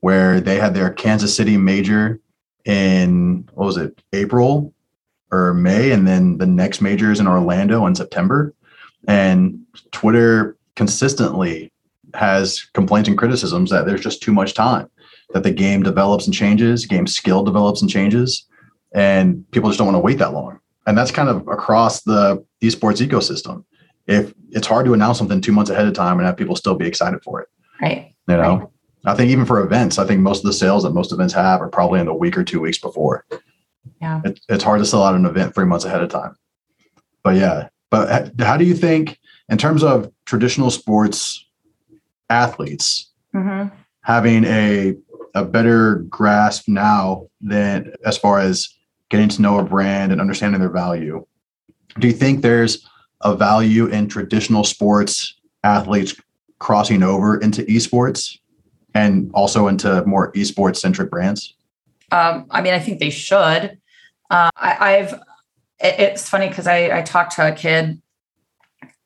[0.00, 2.20] where they had their Kansas City major
[2.64, 4.72] in, what was it, April?
[5.32, 8.54] or May, and then the next major is in Orlando in September.
[9.08, 9.60] And
[9.92, 11.72] Twitter consistently
[12.14, 14.88] has complaints and criticisms that there's just too much time,
[15.32, 18.46] that the game develops and changes, game skill develops and changes,
[18.94, 20.58] and people just don't want to wait that long.
[20.86, 23.64] And that's kind of across the esports ecosystem.
[24.06, 26.74] If it's hard to announce something two months ahead of time and have people still
[26.74, 27.48] be excited for it.
[27.80, 28.14] Right.
[28.28, 28.68] You know, right.
[29.04, 31.60] I think even for events, I think most of the sales that most events have
[31.60, 33.24] are probably in the week or two weeks before.
[34.00, 34.20] Yeah.
[34.24, 36.36] It, it's hard to sell out an event three months ahead of time.
[37.22, 41.44] But yeah, but how do you think, in terms of traditional sports
[42.30, 43.74] athletes, mm-hmm.
[44.02, 44.96] having a
[45.36, 48.70] a better grasp now than as far as
[49.10, 51.24] getting to know a brand and understanding their value.
[51.98, 52.88] Do you think there's
[53.22, 56.14] a value in traditional sports athletes
[56.58, 58.38] crossing over into esports
[58.94, 61.54] and also into more esports centric brands?
[62.12, 63.78] Um, I mean, I think they should.
[64.30, 65.12] Uh, I, have
[65.80, 68.00] it, it's funny because I, I talked to a kid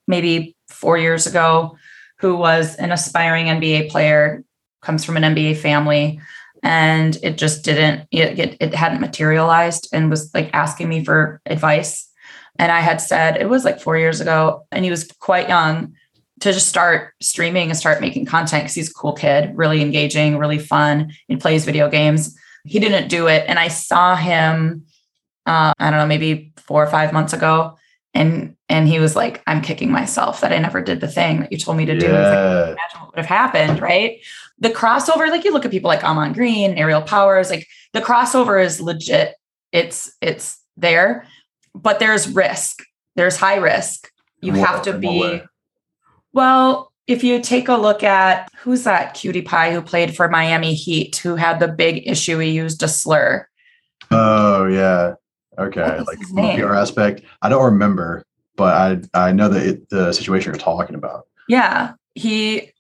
[0.07, 1.77] maybe four years ago
[2.19, 4.45] who was an aspiring NBA player,
[4.83, 6.21] comes from an NBA family,
[6.63, 11.41] and it just didn't, it, it, it hadn't materialized and was like asking me for
[11.47, 12.10] advice.
[12.61, 15.95] And I had said, it was like four years ago, and he was quite young
[16.41, 20.37] to just start streaming and start making content because he's a cool kid, really engaging,
[20.37, 21.11] really fun.
[21.27, 22.37] He plays video games.
[22.67, 23.47] He didn't do it.
[23.49, 24.85] And I saw him,
[25.47, 27.79] uh, I don't know, maybe four or five months ago.
[28.13, 31.53] And and he was like, I'm kicking myself that I never did the thing that
[31.53, 32.09] you told me to do.
[32.09, 32.13] Yeah.
[32.13, 34.19] Like, imagine what would have happened, right?
[34.59, 38.63] The crossover, like you look at people like Amon Green, Ariel Powers, like the crossover
[38.63, 39.37] is legit.
[39.73, 41.27] It's it's there,
[41.75, 42.83] but there's risk.
[43.17, 44.11] There's high risk.
[44.41, 45.43] You have to be
[46.33, 50.75] well, if you take a look at who's that cutie pie who played for Miami
[50.75, 53.49] Heat, who had the big issue he used a slur.
[54.11, 55.15] Oh yeah.
[55.59, 56.01] Okay.
[56.01, 56.19] Like
[56.59, 57.23] PR aspect.
[57.43, 58.25] I don't remember,
[58.57, 61.27] but I I know that it, the situation you're talking about.
[61.49, 61.95] Yeah.
[62.15, 62.73] He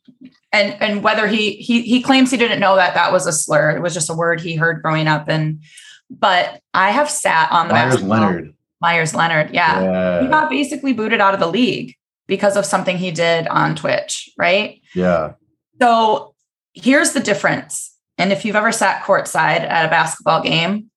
[0.52, 3.70] and and whether he he he claims he didn't know that that was a slur.
[3.70, 5.28] It was just a word he heard growing up.
[5.28, 5.60] And
[6.08, 8.54] but I have sat on the Meyers Leonard.
[8.80, 9.82] Meyers Leonard, yeah.
[9.82, 10.22] yeah.
[10.22, 11.94] He got basically booted out of the league
[12.26, 14.80] because of something he did on Twitch, right?
[14.94, 15.32] Yeah.
[15.80, 16.34] So
[16.74, 17.94] here's the difference.
[18.18, 20.90] And if you've ever sat courtside at a basketball game,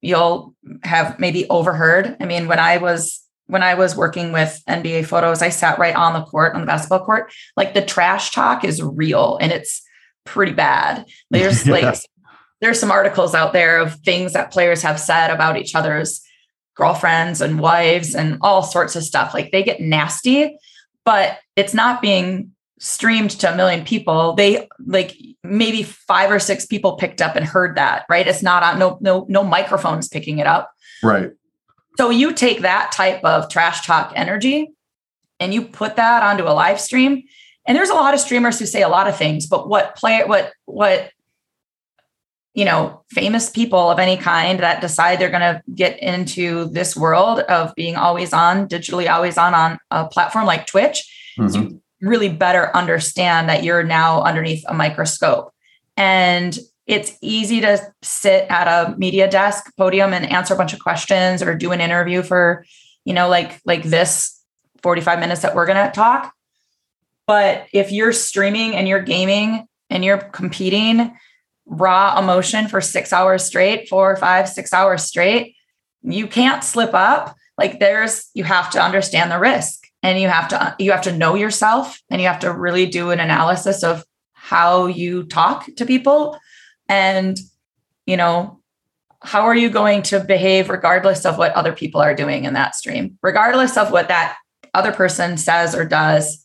[0.00, 2.16] you'll have maybe overheard.
[2.20, 5.94] I mean, when I was when I was working with NBA photos, I sat right
[5.94, 7.32] on the court on the basketball court.
[7.56, 9.82] Like the trash talk is real and it's
[10.24, 11.06] pretty bad.
[11.30, 11.72] There's yeah.
[11.72, 11.96] like
[12.60, 16.22] there's some articles out there of things that players have said about each other's
[16.80, 19.34] girlfriends and wives and all sorts of stuff.
[19.34, 20.56] Like they get nasty,
[21.04, 24.32] but it's not being streamed to a million people.
[24.32, 28.26] They like maybe five or six people picked up and heard that, right?
[28.26, 30.72] It's not on no no no microphones picking it up.
[31.02, 31.30] Right.
[31.98, 34.72] So you take that type of trash talk energy
[35.38, 37.24] and you put that onto a live stream.
[37.66, 40.24] And there's a lot of streamers who say a lot of things, but what play
[40.24, 41.10] what what
[42.60, 46.94] you know, famous people of any kind that decide they're going to get into this
[46.94, 51.78] world of being always on, digitally always on on a platform like Twitch, mm-hmm.
[52.06, 55.54] really better understand that you're now underneath a microscope.
[55.96, 60.80] And it's easy to sit at a media desk podium and answer a bunch of
[60.80, 62.66] questions or do an interview for,
[63.06, 64.38] you know, like like this
[64.82, 66.34] 45 minutes that we're going to talk.
[67.26, 71.16] But if you're streaming and you're gaming and you're competing,
[71.70, 75.54] raw emotion for six hours straight, four, five, six hours straight,
[76.02, 77.34] you can't slip up.
[77.56, 81.16] Like there's, you have to understand the risk and you have to, you have to
[81.16, 85.86] know yourself and you have to really do an analysis of how you talk to
[85.86, 86.38] people
[86.88, 87.38] and,
[88.04, 88.60] you know,
[89.22, 92.74] how are you going to behave regardless of what other people are doing in that
[92.74, 94.36] stream, regardless of what that
[94.74, 96.44] other person says or does?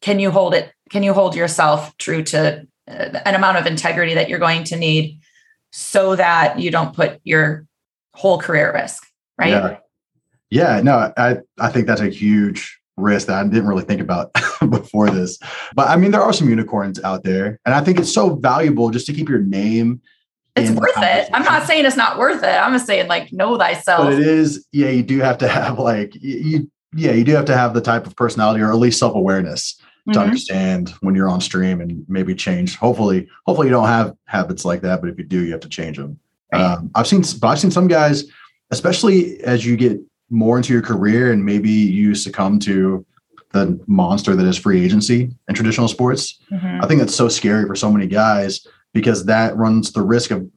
[0.00, 0.72] Can you hold it?
[0.88, 4.76] Can you hold yourself true to Uh, an amount of integrity that you're going to
[4.76, 5.18] need
[5.72, 7.66] so that you don't put your
[8.14, 9.06] whole career at risk
[9.38, 9.50] right?
[9.50, 9.78] Yeah,
[10.50, 14.32] yeah no i i think that's a huge risk that i didn't really think about
[14.70, 15.38] before this.
[15.74, 18.90] But i mean there are some unicorns out there and i think it's so valuable
[18.90, 20.00] just to keep your name
[20.56, 21.30] it's worth it.
[21.32, 22.46] I'm not saying it's not worth it.
[22.46, 24.04] I'm just saying like know thyself.
[24.04, 27.46] But it is yeah you do have to have like you yeah you do have
[27.46, 30.20] to have the type of personality or at least self-awareness to mm-hmm.
[30.20, 32.76] understand when you're on stream and maybe change.
[32.76, 35.68] Hopefully, hopefully you don't have habits like that, but if you do, you have to
[35.68, 36.18] change them.
[36.52, 36.62] Right.
[36.62, 38.24] Um, I've seen, but I've seen some guys,
[38.70, 39.98] especially as you get
[40.30, 43.04] more into your career and maybe you succumb to
[43.52, 46.40] the monster that is free agency in traditional sports.
[46.50, 46.82] Mm-hmm.
[46.82, 50.48] I think that's so scary for so many guys because that runs the risk of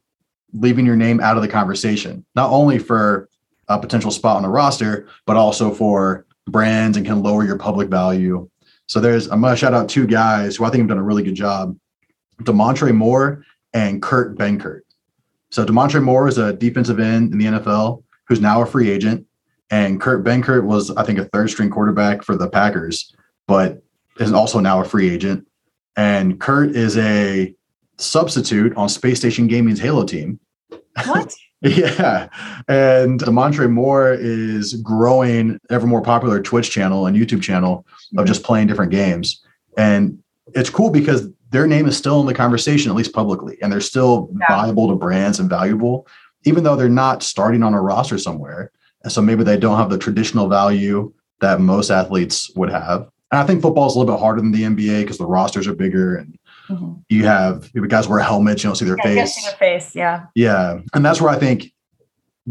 [0.52, 3.28] leaving your name out of the conversation, not only for
[3.68, 7.88] a potential spot on the roster, but also for brands and can lower your public
[7.88, 8.48] value.
[8.88, 11.22] So there's I'm gonna shout out two guys who I think have done a really
[11.22, 11.76] good job.
[12.42, 14.80] Damontre Moore and Kurt Benkert.
[15.50, 19.26] So Damontre Moore is a defensive end in the NFL who's now a free agent.
[19.70, 23.14] And Kurt Benkert was, I think, a third string quarterback for the Packers,
[23.46, 23.82] but
[24.18, 25.46] is also now a free agent.
[25.96, 27.54] And Kurt is a
[27.98, 30.40] substitute on Space Station Gaming's Halo team.
[31.04, 31.34] What?
[31.62, 32.28] yeah.
[32.68, 38.26] And Damontre Moore is growing ever more popular Twitch channel and YouTube channel of mm-hmm.
[38.26, 39.42] just playing different games.
[39.76, 40.22] And
[40.54, 43.80] it's cool because their name is still in the conversation, at least publicly, and they're
[43.80, 44.46] still yeah.
[44.48, 46.06] valuable to brands and valuable,
[46.44, 48.70] even though they're not starting on a roster somewhere.
[49.02, 53.08] And so maybe they don't have the traditional value that most athletes would have.
[53.30, 55.66] And I think football is a little bit harder than the NBA because the rosters
[55.66, 56.37] are bigger and
[56.68, 56.92] mm-hmm.
[57.08, 59.44] you have guys wear helmets, you don't see their yeah, face.
[59.44, 60.26] Their face, yeah.
[60.34, 60.80] Yeah.
[60.94, 61.72] And that's where I think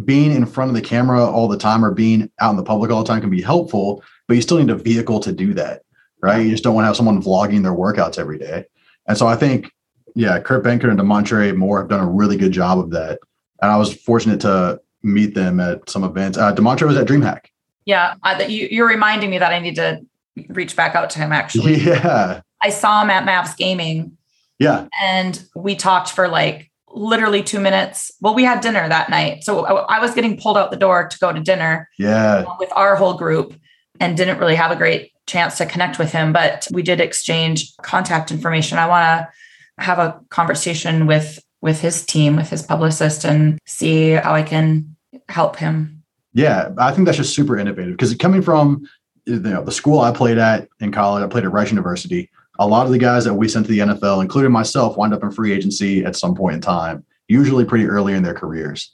[0.05, 2.91] being in front of the camera all the time or being out in the public
[2.91, 5.83] all the time can be helpful, but you still need a vehicle to do that.
[6.21, 6.43] Right.
[6.43, 8.65] You just don't want to have someone vlogging their workouts every day.
[9.07, 9.71] And so I think,
[10.15, 13.19] yeah, Kurt Benkert and Damontre Moore have done a really good job of that.
[13.61, 16.37] And I was fortunate to meet them at some events.
[16.37, 17.45] Uh, Damontre was at DreamHack.
[17.85, 20.01] Yeah, uh, you, you're reminding me that I need to
[20.49, 21.31] reach back out to him.
[21.31, 24.17] Actually, yeah, I saw him at Mavs Gaming.
[24.59, 28.11] Yeah, and we talked for like literally two minutes.
[28.21, 31.07] Well, we had dinner that night, so I, I was getting pulled out the door
[31.07, 31.89] to go to dinner.
[31.99, 33.53] Yeah, with our whole group,
[33.99, 37.75] and didn't really have a great chance to connect with him, but we did exchange
[37.83, 38.77] contact information.
[38.77, 39.27] I want
[39.77, 44.43] to have a conversation with with his team, with his publicist, and see how I
[44.43, 44.95] can
[45.29, 46.03] help him.
[46.33, 48.87] Yeah, I think that's just super innovative because coming from
[49.25, 52.29] you know the school I played at in college, I played at Rice University.
[52.59, 55.23] A lot of the guys that we sent to the NFL, including myself, wind up
[55.23, 58.93] in free agency at some point in time, usually pretty early in their careers.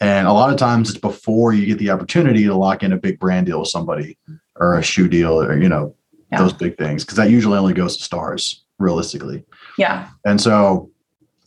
[0.00, 2.96] And a lot of times it's before you get the opportunity to lock in a
[2.96, 4.16] big brand deal with somebody
[4.56, 5.94] or a shoe deal or, you know,
[6.30, 6.38] yeah.
[6.38, 7.04] those big things.
[7.04, 9.44] Cause that usually only goes to stars realistically.
[9.76, 10.08] Yeah.
[10.24, 10.90] And so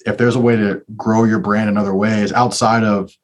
[0.06, 3.16] if there's a way to grow your brand in other ways outside of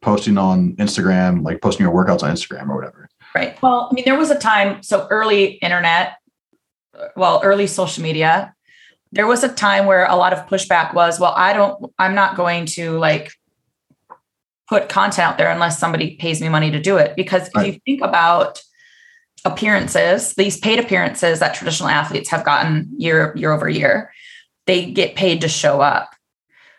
[0.00, 3.08] posting on Instagram, like posting your workouts on Instagram or whatever.
[3.34, 3.60] Right.
[3.62, 6.16] Well, I mean, there was a time, so early internet,
[7.16, 8.54] well, early social media,
[9.12, 12.36] there was a time where a lot of pushback was, well, I don't, I'm not
[12.36, 13.32] going to like
[14.68, 17.14] put content out there unless somebody pays me money to do it.
[17.14, 17.66] Because right.
[17.66, 18.60] if you think about
[19.44, 24.12] appearances, these paid appearances that traditional athletes have gotten year year over year,
[24.66, 26.10] they get paid to show up.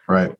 [0.07, 0.35] Right.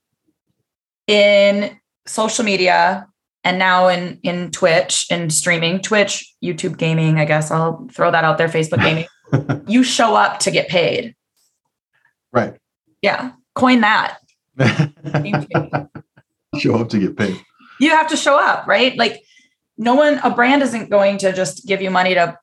[1.08, 3.08] In social media
[3.44, 8.24] and now in in Twitch and streaming, Twitch, YouTube gaming, I guess I'll throw that
[8.24, 9.06] out there, Facebook gaming.
[9.68, 11.16] You show up to get paid.
[12.32, 12.56] Right.
[13.02, 13.34] Yeah.
[13.56, 14.18] Coin that.
[16.58, 17.40] show up to get paid.
[17.80, 18.96] You have to show up, right?
[18.98, 19.24] Like
[19.78, 22.38] no one, a brand isn't going to just give you money to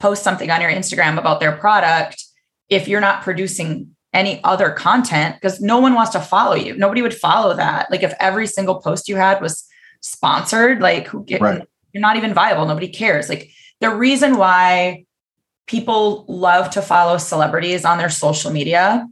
[0.00, 2.24] post something on your Instagram about their product
[2.68, 6.76] if you're not producing any other content because no one wants to follow you.
[6.76, 7.90] Nobody would follow that.
[7.90, 9.66] Like if every single post you had was
[10.00, 11.62] sponsored, like who get, right.
[11.92, 12.66] you're not even viable.
[12.66, 13.28] Nobody cares.
[13.28, 15.05] Like the reason why
[15.66, 19.06] people love to follow celebrities on their social media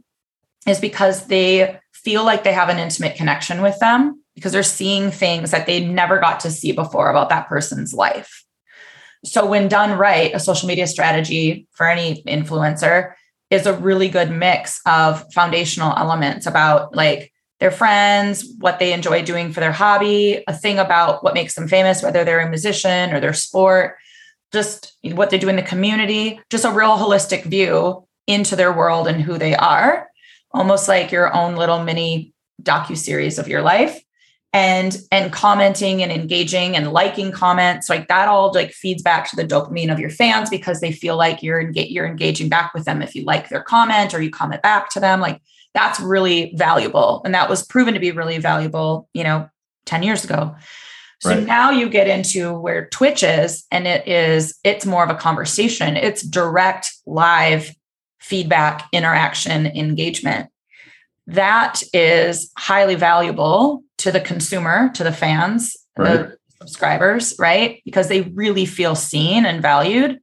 [0.67, 5.11] is because they feel like they have an intimate connection with them because they're seeing
[5.11, 8.43] things that they never got to see before about that person's life.
[9.23, 13.13] So, when done right, a social media strategy for any influencer
[13.49, 19.23] is a really good mix of foundational elements about like their friends, what they enjoy
[19.23, 23.13] doing for their hobby, a thing about what makes them famous, whether they're a musician
[23.13, 23.95] or their sport,
[24.55, 29.07] just what they do in the community, just a real holistic view into their world
[29.07, 30.07] and who they are,
[30.51, 34.01] almost like your own little mini docu series of your life
[34.53, 37.89] and and commenting and engaging and liking comments.
[37.89, 41.17] Like that all like feeds back to the dopamine of your fans because they feel
[41.17, 44.31] like you're enga- you're engaging back with them if you like their comment or you
[44.31, 45.19] comment back to them.
[45.19, 45.41] Like
[45.73, 47.21] that's really valuable.
[47.25, 49.49] And that was proven to be really valuable you know
[49.85, 50.55] 10 years ago
[51.25, 51.45] so right.
[51.45, 55.97] now you get into where twitch is and it is it's more of a conversation
[55.97, 57.75] it's direct live
[58.19, 60.49] feedback interaction engagement
[61.27, 66.29] that is highly valuable to the consumer, to the fans, right.
[66.29, 67.81] the subscribers, right?
[67.85, 70.19] Because they really feel seen and valued.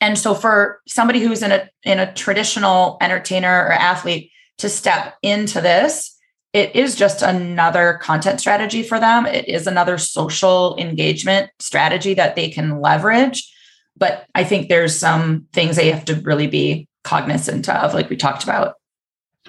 [0.00, 5.14] And so for somebody who's in a in a traditional entertainer or athlete to step
[5.22, 6.15] into this,
[6.56, 9.26] it is just another content strategy for them.
[9.26, 13.52] It is another social engagement strategy that they can leverage.
[13.94, 18.16] But I think there's some things they have to really be cognizant of, like we
[18.16, 18.76] talked about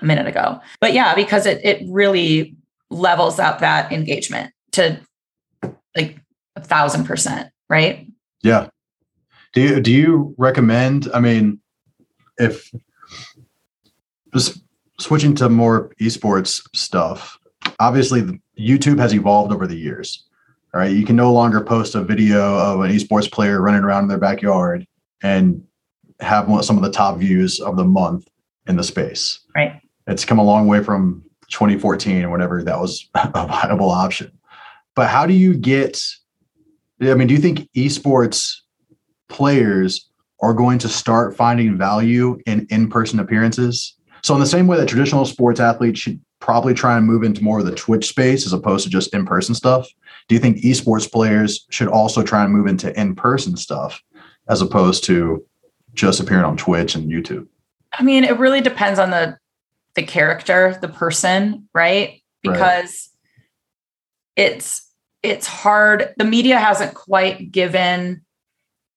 [0.02, 0.60] a minute ago.
[0.82, 2.58] But yeah, because it it really
[2.90, 5.00] levels up that engagement to
[5.96, 6.20] like
[6.58, 8.06] a thousand percent, right?
[8.44, 8.68] Yeah.
[9.54, 11.08] Do you do you recommend?
[11.14, 11.62] I mean,
[12.38, 12.70] if
[14.34, 14.60] just
[15.00, 17.38] switching to more esports stuff,
[17.80, 20.26] obviously YouTube has evolved over the years.
[20.74, 24.04] All right, you can no longer post a video of an esports player running around
[24.04, 24.86] in their backyard
[25.24, 25.64] and
[26.20, 28.28] have some of the top views of the month
[28.68, 29.40] in the space.
[29.56, 29.82] Right.
[30.08, 34.32] It's come a long way from 2014 or whatever that was a viable option.
[34.96, 36.02] But how do you get?
[37.02, 38.56] I mean, do you think esports
[39.30, 40.10] players
[40.42, 43.96] are going to start finding value in in-person appearances?
[44.24, 47.44] So in the same way that traditional sports athletes should probably try and move into
[47.44, 49.88] more of the Twitch space as opposed to just in-person stuff,
[50.28, 54.02] do you think esports players should also try and move into in-person stuff
[54.48, 55.46] as opposed to
[55.94, 57.48] just appearing on Twitch and YouTube?
[57.94, 59.38] I mean, it really depends on the
[59.96, 62.22] the character, the person, right?
[62.44, 63.10] Because
[64.38, 64.46] right.
[64.52, 64.88] it's
[65.24, 66.14] it's hard.
[66.18, 68.22] The media hasn't quite given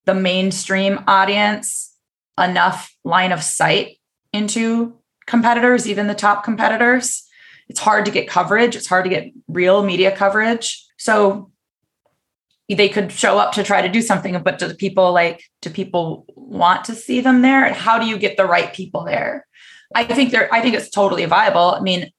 [0.05, 1.97] the mainstream audience
[2.39, 3.99] enough line of sight
[4.33, 4.99] into
[5.31, 7.26] competitors, even the top competitors.
[7.68, 8.76] It's hard to get coverage.
[8.76, 10.85] It's hard to get real media coverage.
[10.99, 11.51] So
[12.68, 16.24] they could show up to try to do something, but do people like, do people
[16.37, 17.64] want to see them there?
[17.64, 19.47] And how do you get the right people there?
[19.95, 21.74] I think there, I think it's totally viable.
[21.74, 22.11] I mean,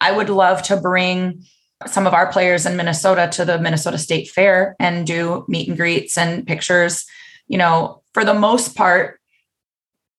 [0.00, 1.44] I would love to bring
[1.86, 5.76] some of our players in Minnesota to the Minnesota State Fair and do meet and
[5.76, 7.04] greets and pictures.
[7.46, 9.20] You know, for the most part,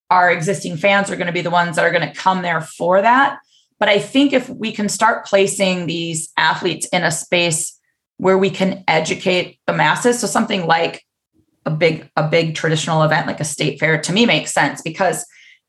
[0.09, 2.61] our existing fans are going to be the ones that are going to come there
[2.61, 3.39] for that.
[3.79, 7.79] But I think if we can start placing these athletes in a space
[8.17, 11.05] where we can educate the masses, so something like
[11.65, 15.25] a big a big traditional event like a state fair to me makes sense because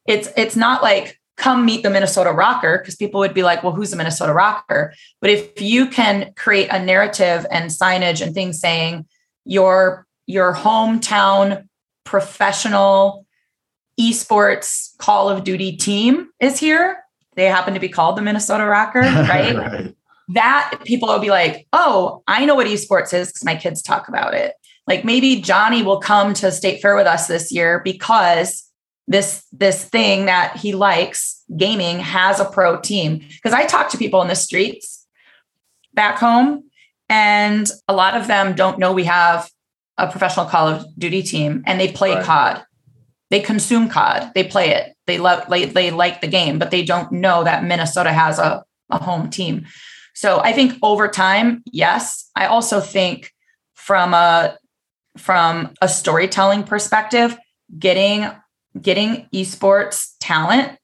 [0.07, 3.73] it's it's not like come meet the Minnesota ROKKR because people would be like, well,
[3.73, 4.93] who's the Minnesota ROKKR?
[5.23, 9.07] But if you can create a narrative and signage and things saying
[9.45, 11.67] your your hometown
[12.05, 13.27] professional
[14.01, 17.05] esports Call of Duty team is here.
[17.37, 18.95] They happen to be called the Minnesota ROKKR,
[19.29, 19.57] right?
[19.57, 19.97] right.
[20.29, 24.09] That people will be like, oh, I know what esports is because my kids talk
[24.09, 24.55] about it.
[24.87, 28.71] Like maybe Johnny will come to State Fair with us this year because
[29.11, 33.99] this this thing that he likes gaming has a pro team because i talk to
[33.99, 35.07] people in the streets
[35.93, 36.63] back home
[37.09, 39.51] and a lot of them don't know we have
[39.99, 42.25] a professional call of duty team and they play right.
[42.25, 42.65] cod
[43.31, 44.33] they consume cod.
[44.35, 44.95] They play it.
[45.07, 48.65] They love they, they like the game but they don't know that minnesota has a,
[48.91, 49.67] a home team.
[50.15, 52.31] So i think over time yes.
[52.37, 53.33] I also think
[53.75, 54.57] from a
[55.19, 57.37] from a storytelling perspective
[57.79, 58.31] getting
[58.81, 60.79] getting esports talent,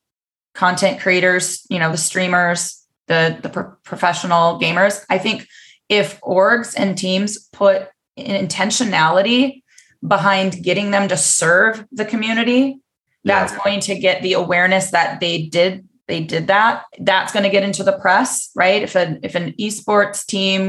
[0.54, 5.04] content creators, you know, the streamers, the the pro- professional gamers.
[5.08, 5.46] I think
[5.88, 7.88] if orgs and teams put
[8.18, 9.62] intentionality
[10.06, 12.78] behind getting them to serve the community,
[13.22, 13.40] yeah.
[13.40, 16.84] that's going to get the awareness that they did they did that.
[17.00, 18.80] That's going to get into the press, right?
[18.80, 20.68] If an if an esports team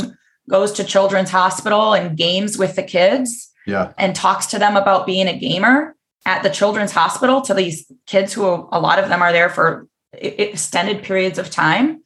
[0.50, 5.06] goes to Children's Hospital and games with the kids, yeah, and talks to them about
[5.06, 5.96] being a gamer,
[6.28, 9.88] at the children's hospital to these kids who a lot of them are there for
[10.12, 12.02] extended periods of time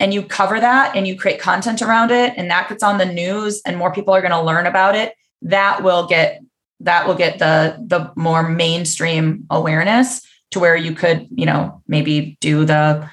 [0.00, 3.04] and you cover that and you create content around it and that gets on the
[3.04, 6.40] news and more people are going to learn about it that will get
[6.80, 12.36] that will get the the more mainstream awareness to where you could you know maybe
[12.40, 13.08] do the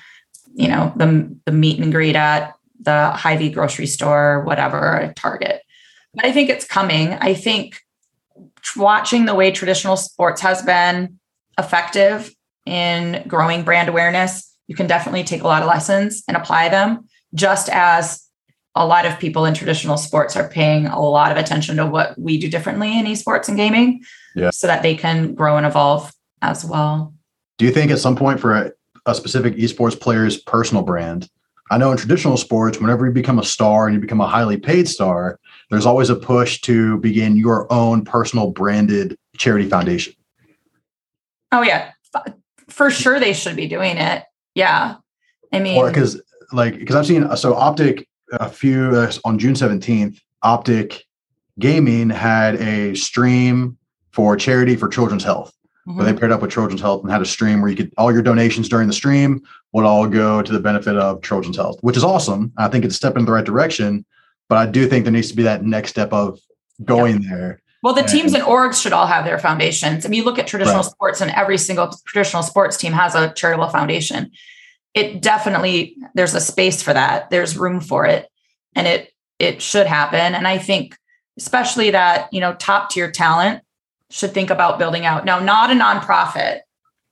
[0.55, 5.61] you know the the meet and greet at the Hy-Vee grocery store whatever target.
[6.13, 7.13] But i think it's coming.
[7.13, 7.82] I think
[8.76, 11.20] watching the way traditional sports has been
[11.57, 12.34] effective
[12.65, 17.07] in growing brand awareness, you can definitely take a lot of lessons and apply them,
[17.34, 18.27] just as
[18.78, 22.18] a lot of people in traditional sports are paying a lot of attention to what
[22.18, 24.04] we do differently in esports and gaming
[24.36, 24.50] yeah.
[24.52, 27.14] so that they can grow and evolve as well.
[27.58, 28.72] Do you think at some point for a,
[29.06, 31.30] a specific esports player's personal brand,
[31.70, 34.58] I know in traditional sports, whenever you become a star and you become a highly
[34.58, 40.14] paid star, there's always a push to begin your own personal branded charity foundation.
[41.52, 41.92] Oh yeah,
[42.70, 44.24] for sure they should be doing it.
[44.56, 44.96] Yeah,
[45.52, 46.22] I mean, because
[46.52, 51.06] like because I've seen so Optic a few uh, on June 17th, Optic
[51.60, 53.78] Gaming had a stream
[54.12, 55.54] for charity for children's health.
[55.88, 55.98] Mm-hmm.
[55.98, 58.12] Where they paired up with Children's Health and had a stream where you could all
[58.12, 61.96] your donations during the stream would all go to the benefit of Children's Health, which
[61.96, 62.52] is awesome.
[62.58, 64.06] I think it's a step in the right direction.
[64.50, 66.42] But I do think there needs to be that next step of
[66.84, 67.30] going yeah.
[67.30, 67.62] there.
[67.84, 70.06] Well, the teams and orgs should all have their foundations.
[70.06, 70.86] I mean, you look at traditional right.
[70.86, 74.32] sports, and every single traditional sports team has a charitable foundation.
[74.98, 77.30] It definitely there's a space for that.
[77.30, 78.28] There's room for it,
[78.76, 80.34] and it it should happen.
[80.36, 80.98] And I think
[81.38, 83.62] especially that, you know, top tier talent
[84.10, 85.26] should think about building out.
[85.26, 86.62] Now, not a nonprofit.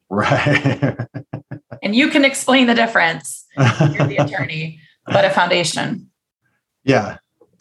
[0.09, 0.97] Right.
[1.83, 3.45] and you can explain the difference.
[3.57, 6.09] You're the attorney, but a foundation.
[6.83, 7.17] Yeah.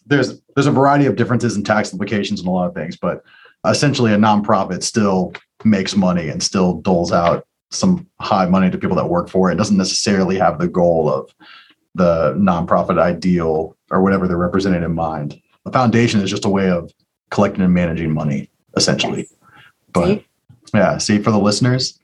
[0.06, 3.22] There's there's a variety of differences in tax implications and a lot of things, but
[3.66, 8.96] essentially a nonprofit still makes money and still doles out some high money to people
[8.96, 9.54] that work for it.
[9.54, 11.34] it doesn't necessarily have the goal of
[11.94, 15.40] the nonprofit ideal or whatever they're representing in mind.
[15.66, 16.92] A foundation is just a way of
[17.30, 19.20] collecting and managing money, essentially.
[19.20, 19.34] Yes.
[19.92, 20.24] But see?
[20.74, 21.98] yeah, see for the listeners.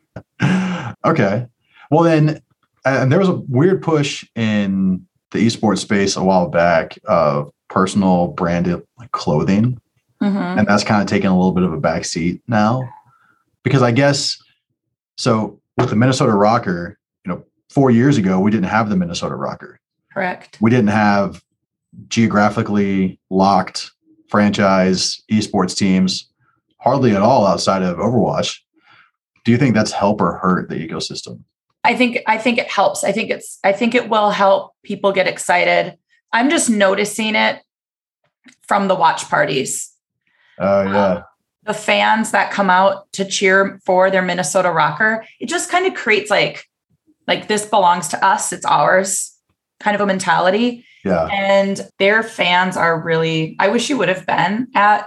[1.05, 1.47] okay.
[1.91, 2.41] Well, then,
[2.85, 8.29] and there was a weird push in the esports space a while back of personal
[8.29, 9.81] branded like clothing.
[10.23, 10.59] Mm-hmm.
[10.59, 12.83] And that's kind of taken a little bit of a backseat now.
[13.63, 14.39] Because I guess
[15.17, 19.35] so with the Minnesota ROKKR, you know, four years ago, we didn't have the Minnesota
[19.35, 19.77] ROKKR.
[20.13, 20.59] Correct.
[20.61, 21.43] We didn't have
[22.09, 23.91] geographically locked
[24.29, 26.29] franchise esports teams
[26.79, 28.59] hardly at all outside of Overwatch.
[29.45, 31.43] Do you think that's help or hurt the ecosystem?
[31.83, 33.05] I think I think it helps.
[33.05, 35.97] I think it's I think it will help people get excited.
[36.33, 37.63] I'm just noticing it
[38.69, 39.91] from the watch parties.
[40.59, 41.07] Oh yeah.
[41.07, 41.25] Um,
[41.71, 45.95] the fans that come out to cheer for their Minnesota ROKKR, it just kind of
[45.95, 46.65] creates like
[47.29, 49.37] like this belongs to us, it's ours
[49.79, 50.85] kind of a mentality.
[51.05, 51.27] Yeah.
[51.27, 55.07] And their fans are really I wish you would have been at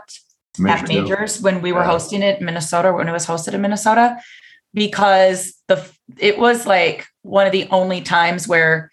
[0.65, 1.87] at majors when we were yeah.
[1.87, 4.17] hosting it in Minnesota, when it was hosted in Minnesota,
[4.73, 5.85] because the
[6.17, 8.89] it was like one of the only times where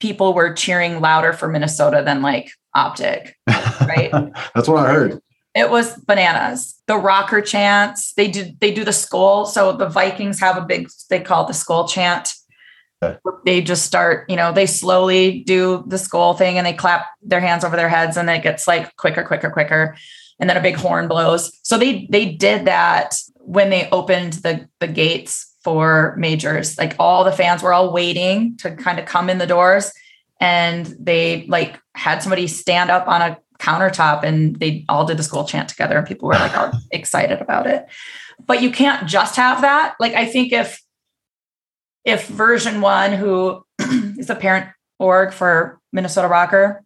[0.00, 4.10] people were cheering louder for Minnesota than like Optic, right?
[4.54, 5.22] That's what I heard.
[5.54, 6.73] It was bananas.
[6.86, 8.12] The ROKKR chants.
[8.14, 9.46] They do they do the Skol.
[9.46, 12.34] So the Vikings have a big they call it the Skol chant.
[13.44, 17.40] They just start, you know, they slowly do the Skol thing and they clap their
[17.40, 19.94] hands over their heads and it gets like quicker, quicker, quicker
[20.40, 21.58] and then a big horn blows.
[21.62, 26.76] So they they did that when they opened the the gates for majors.
[26.76, 29.92] Like all the fans were all waiting to kind of come in the doors
[30.40, 35.22] and they like had somebody stand up on a countertop and they all did the
[35.22, 37.86] Skol chant together and people were like all excited about it.
[38.46, 39.94] But you can't just have that.
[40.00, 40.82] Like I think if
[42.04, 43.64] if Version1 who
[44.18, 46.80] is the parent org for Minnesota ROKKR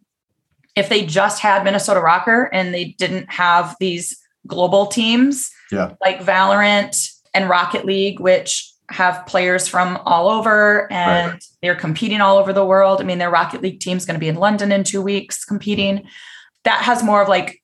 [0.78, 4.16] if they just had Minnesota ROKKR and they didn't have these
[4.46, 5.94] global teams yeah.
[6.00, 11.44] like Valorant and Rocket League, which have players from all over and right.
[11.62, 13.00] they're competing all over the world.
[13.00, 15.44] I mean, their Rocket League team is going to be in London in two weeks
[15.44, 16.06] competing.
[16.64, 17.62] That has more of like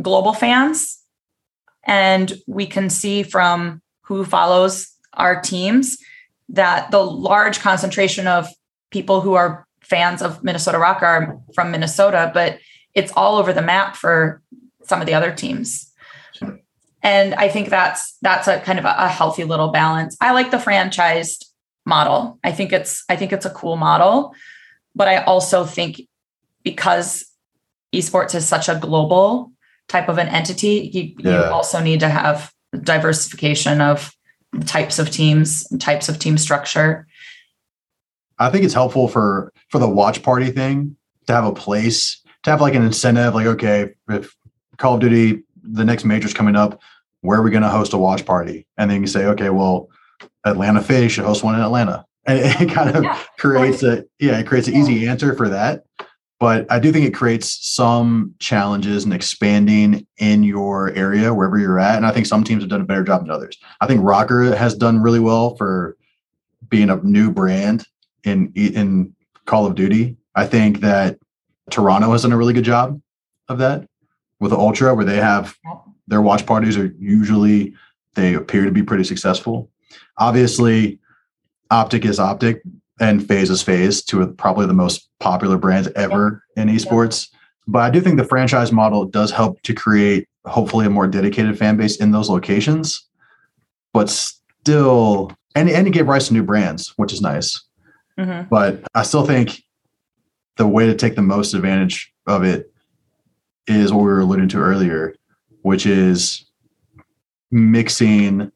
[0.00, 0.98] global fans.
[1.84, 5.98] And we can see from who follows our teams
[6.48, 8.48] that the large concentration of
[8.90, 12.58] people who are fans of Minnesota ROKKR are from Minnesota, but
[12.94, 14.42] it's all over the map for
[14.84, 15.92] some of the other teams.
[17.02, 20.16] And I think that's that's a kind of a, a healthy little balance.
[20.20, 21.46] I like the franchised
[21.86, 22.38] model.
[22.44, 24.34] I think it's I think it's a cool model,
[24.94, 26.02] but I also think
[26.62, 27.29] because
[27.94, 29.52] esports is such a global
[29.88, 31.48] type of an entity, you, yeah.
[31.48, 34.14] you also need to have diversification of
[34.66, 37.06] types of teams, types of team structure.
[38.38, 42.50] I think it's helpful for for the watch party thing to have a place to
[42.50, 43.34] have like an incentive.
[43.34, 44.34] Like, okay, if
[44.78, 46.80] Call of Duty the next major's coming up,
[47.20, 48.66] where are we going to host a watch party?
[48.78, 49.90] And then you say, okay, well,
[50.44, 54.04] Atlanta FaZe should host one in Atlanta, and it, it kind of yeah, creates a
[54.18, 54.80] yeah, it creates an yeah.
[54.80, 55.84] easy answer for that.
[56.40, 61.78] But I do think it creates some challenges in expanding in your area wherever you're
[61.78, 61.96] at.
[61.96, 63.58] And I think some teams have done a better job than others.
[63.82, 65.98] I think ROKKR has done really well for
[66.70, 67.86] being a new brand
[68.24, 69.14] in in
[69.44, 70.16] Call of Duty.
[70.34, 71.18] I think that
[71.70, 73.00] Toronto has done a really good job
[73.48, 73.86] of that
[74.40, 75.54] with the Ultra, where they have
[76.08, 77.74] their watch parties are usually
[78.14, 79.70] they appear to be pretty successful.
[80.16, 81.00] Obviously,
[81.70, 82.62] Optic is Optic
[83.00, 87.28] and FaZe is FaZe, two of probably the most popular brands ever in esports.
[87.66, 91.58] But I do think the franchise model does help to create hopefully a more dedicated
[91.58, 93.08] fan base in those locations.
[93.92, 97.60] But still, and and to give rise to new brands, which is nice.
[98.18, 98.48] Mm-hmm.
[98.50, 99.62] But I still think
[100.56, 102.72] the way to take the most advantage of it
[103.66, 105.14] is what we were alluding to earlier,
[105.62, 106.44] which is
[107.50, 108.52] mixing,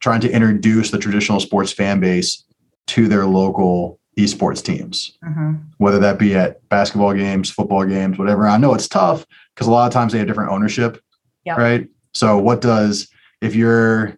[0.00, 2.44] trying to introduce the traditional sports fan base
[2.88, 5.54] to their local esports teams, mm-hmm.
[5.78, 8.46] whether that be at basketball games, football games, whatever.
[8.48, 9.24] I know it's tough
[9.54, 11.00] because a lot of times they have different ownership,
[11.44, 11.56] yep.
[11.56, 11.88] right?
[12.14, 13.08] So, what does
[13.40, 14.16] if you're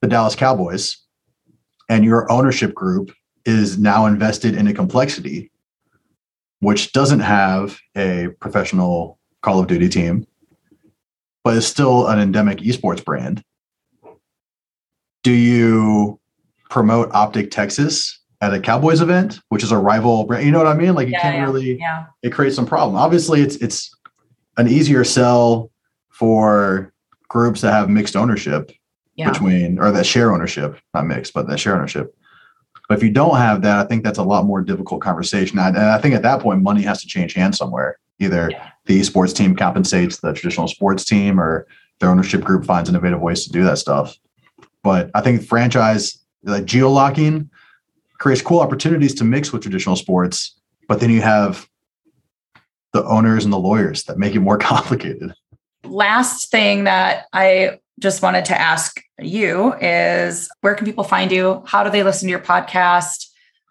[0.00, 0.96] the Dallas Cowboys
[1.88, 3.12] and your ownership group
[3.44, 5.50] is now invested in a Complexity
[6.60, 10.26] which doesn't have a professional Call of Duty team,
[11.44, 13.44] but is still an endemic esports brand.
[15.22, 16.18] Do you
[16.70, 20.44] promote Optic Texas at a Cowboys event, which is a rival brand?
[20.44, 20.94] You know what I mean?
[20.94, 22.04] Like you Yeah, can't yeah, really Yeah.
[22.22, 22.96] it creates some problem.
[22.96, 23.90] Obviously, it's it's
[24.56, 25.70] an easier sell
[26.08, 26.92] for
[27.28, 28.72] groups that have mixed ownership
[29.16, 29.30] Yeah.
[29.30, 32.14] between or that share ownership, not mixed, but that share ownership.
[32.88, 35.58] But if you don't have that, I think that's a lot more difficult conversation.
[35.58, 37.98] And I think at that point, money has to change hands somewhere.
[38.18, 38.68] Either Yeah.
[38.86, 41.66] the esports team compensates the traditional sports team, or
[42.00, 44.16] their ownership group finds innovative ways to do that stuff.
[44.82, 47.50] But I think franchise like geo locking
[48.18, 50.58] creates cool opportunities to mix with traditional sports.
[50.88, 51.68] But then you have
[52.92, 55.32] the owners and the lawyers that make it more complicated.
[55.84, 61.62] Last thing that I just wanted to ask you is where can people find you?
[61.66, 63.26] How do they listen to your podcast?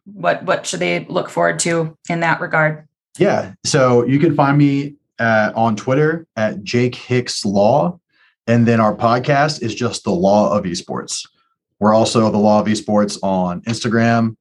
[0.05, 2.87] What what should they look forward to in that regard?
[3.17, 3.53] Yeah.
[3.65, 7.99] So you can find me uh, on Twitter at Jake Hicks Law.
[8.45, 11.27] And then our podcast is just the Law of Esports.
[11.79, 14.35] We're also the Law of Esports on Instagram.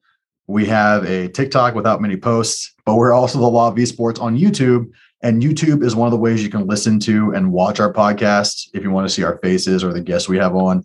[0.47, 4.39] We have a TikTok without many posts, but we're also the Law of Esports on
[4.39, 4.91] YouTube.
[5.23, 8.69] And YouTube is one of the ways you can listen to and watch our podcast
[8.75, 10.85] if you want to see our faces or the guests we have on.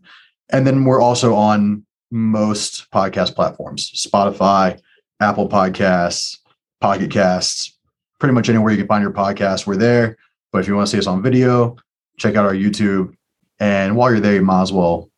[0.49, 4.79] And then we're also on most podcast platforms Spotify,
[5.19, 6.39] Apple Podcasts,
[6.79, 7.77] Pocket Casts,
[8.19, 10.17] pretty much anywhere you can find your podcast, we're there.
[10.51, 11.77] But if you want to see us on video,
[12.17, 13.13] check out our YouTube.
[13.59, 15.10] And while you're there, you might as well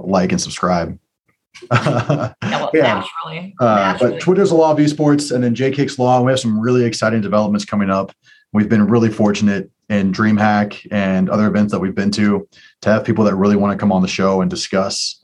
[0.00, 0.98] like and subscribe.
[1.72, 2.82] Yeah, well, Yeah.
[2.94, 3.54] naturally.
[3.60, 4.12] Uh, naturally.
[4.12, 6.16] but Twitter's a law of esports, and then Jake Hicks Law.
[6.16, 8.12] and We have some really exciting developments coming up.
[8.52, 12.48] We've been really fortunate in DreamHack and other events that we've been to
[12.82, 15.22] to have people that really want to come on the show and discuss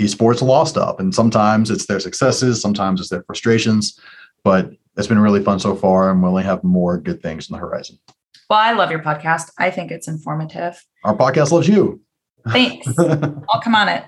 [0.00, 0.98] esports law stuff.
[0.98, 3.98] And sometimes it's their successes, sometimes it's their frustrations,
[4.44, 7.56] but it's been really fun so far, and we only have more good things on
[7.58, 7.98] the horizon.
[8.48, 9.50] well, I love your podcast.
[9.58, 10.82] I think it's informative.
[11.04, 12.00] Our podcast loves you.
[12.48, 12.86] Thanks.
[12.98, 14.04] I'll come on it.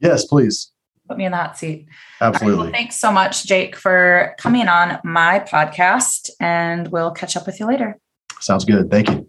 [0.00, 0.70] yes, please.
[1.08, 1.86] Put me in the hot seat.
[2.20, 2.72] All right, well, Absolutely.
[2.72, 7.66] thanks so much, Jake, for coming on my podcast, and we'll catch up with you
[7.66, 7.98] later.
[8.40, 8.90] Sounds good.
[8.90, 9.28] Thank you.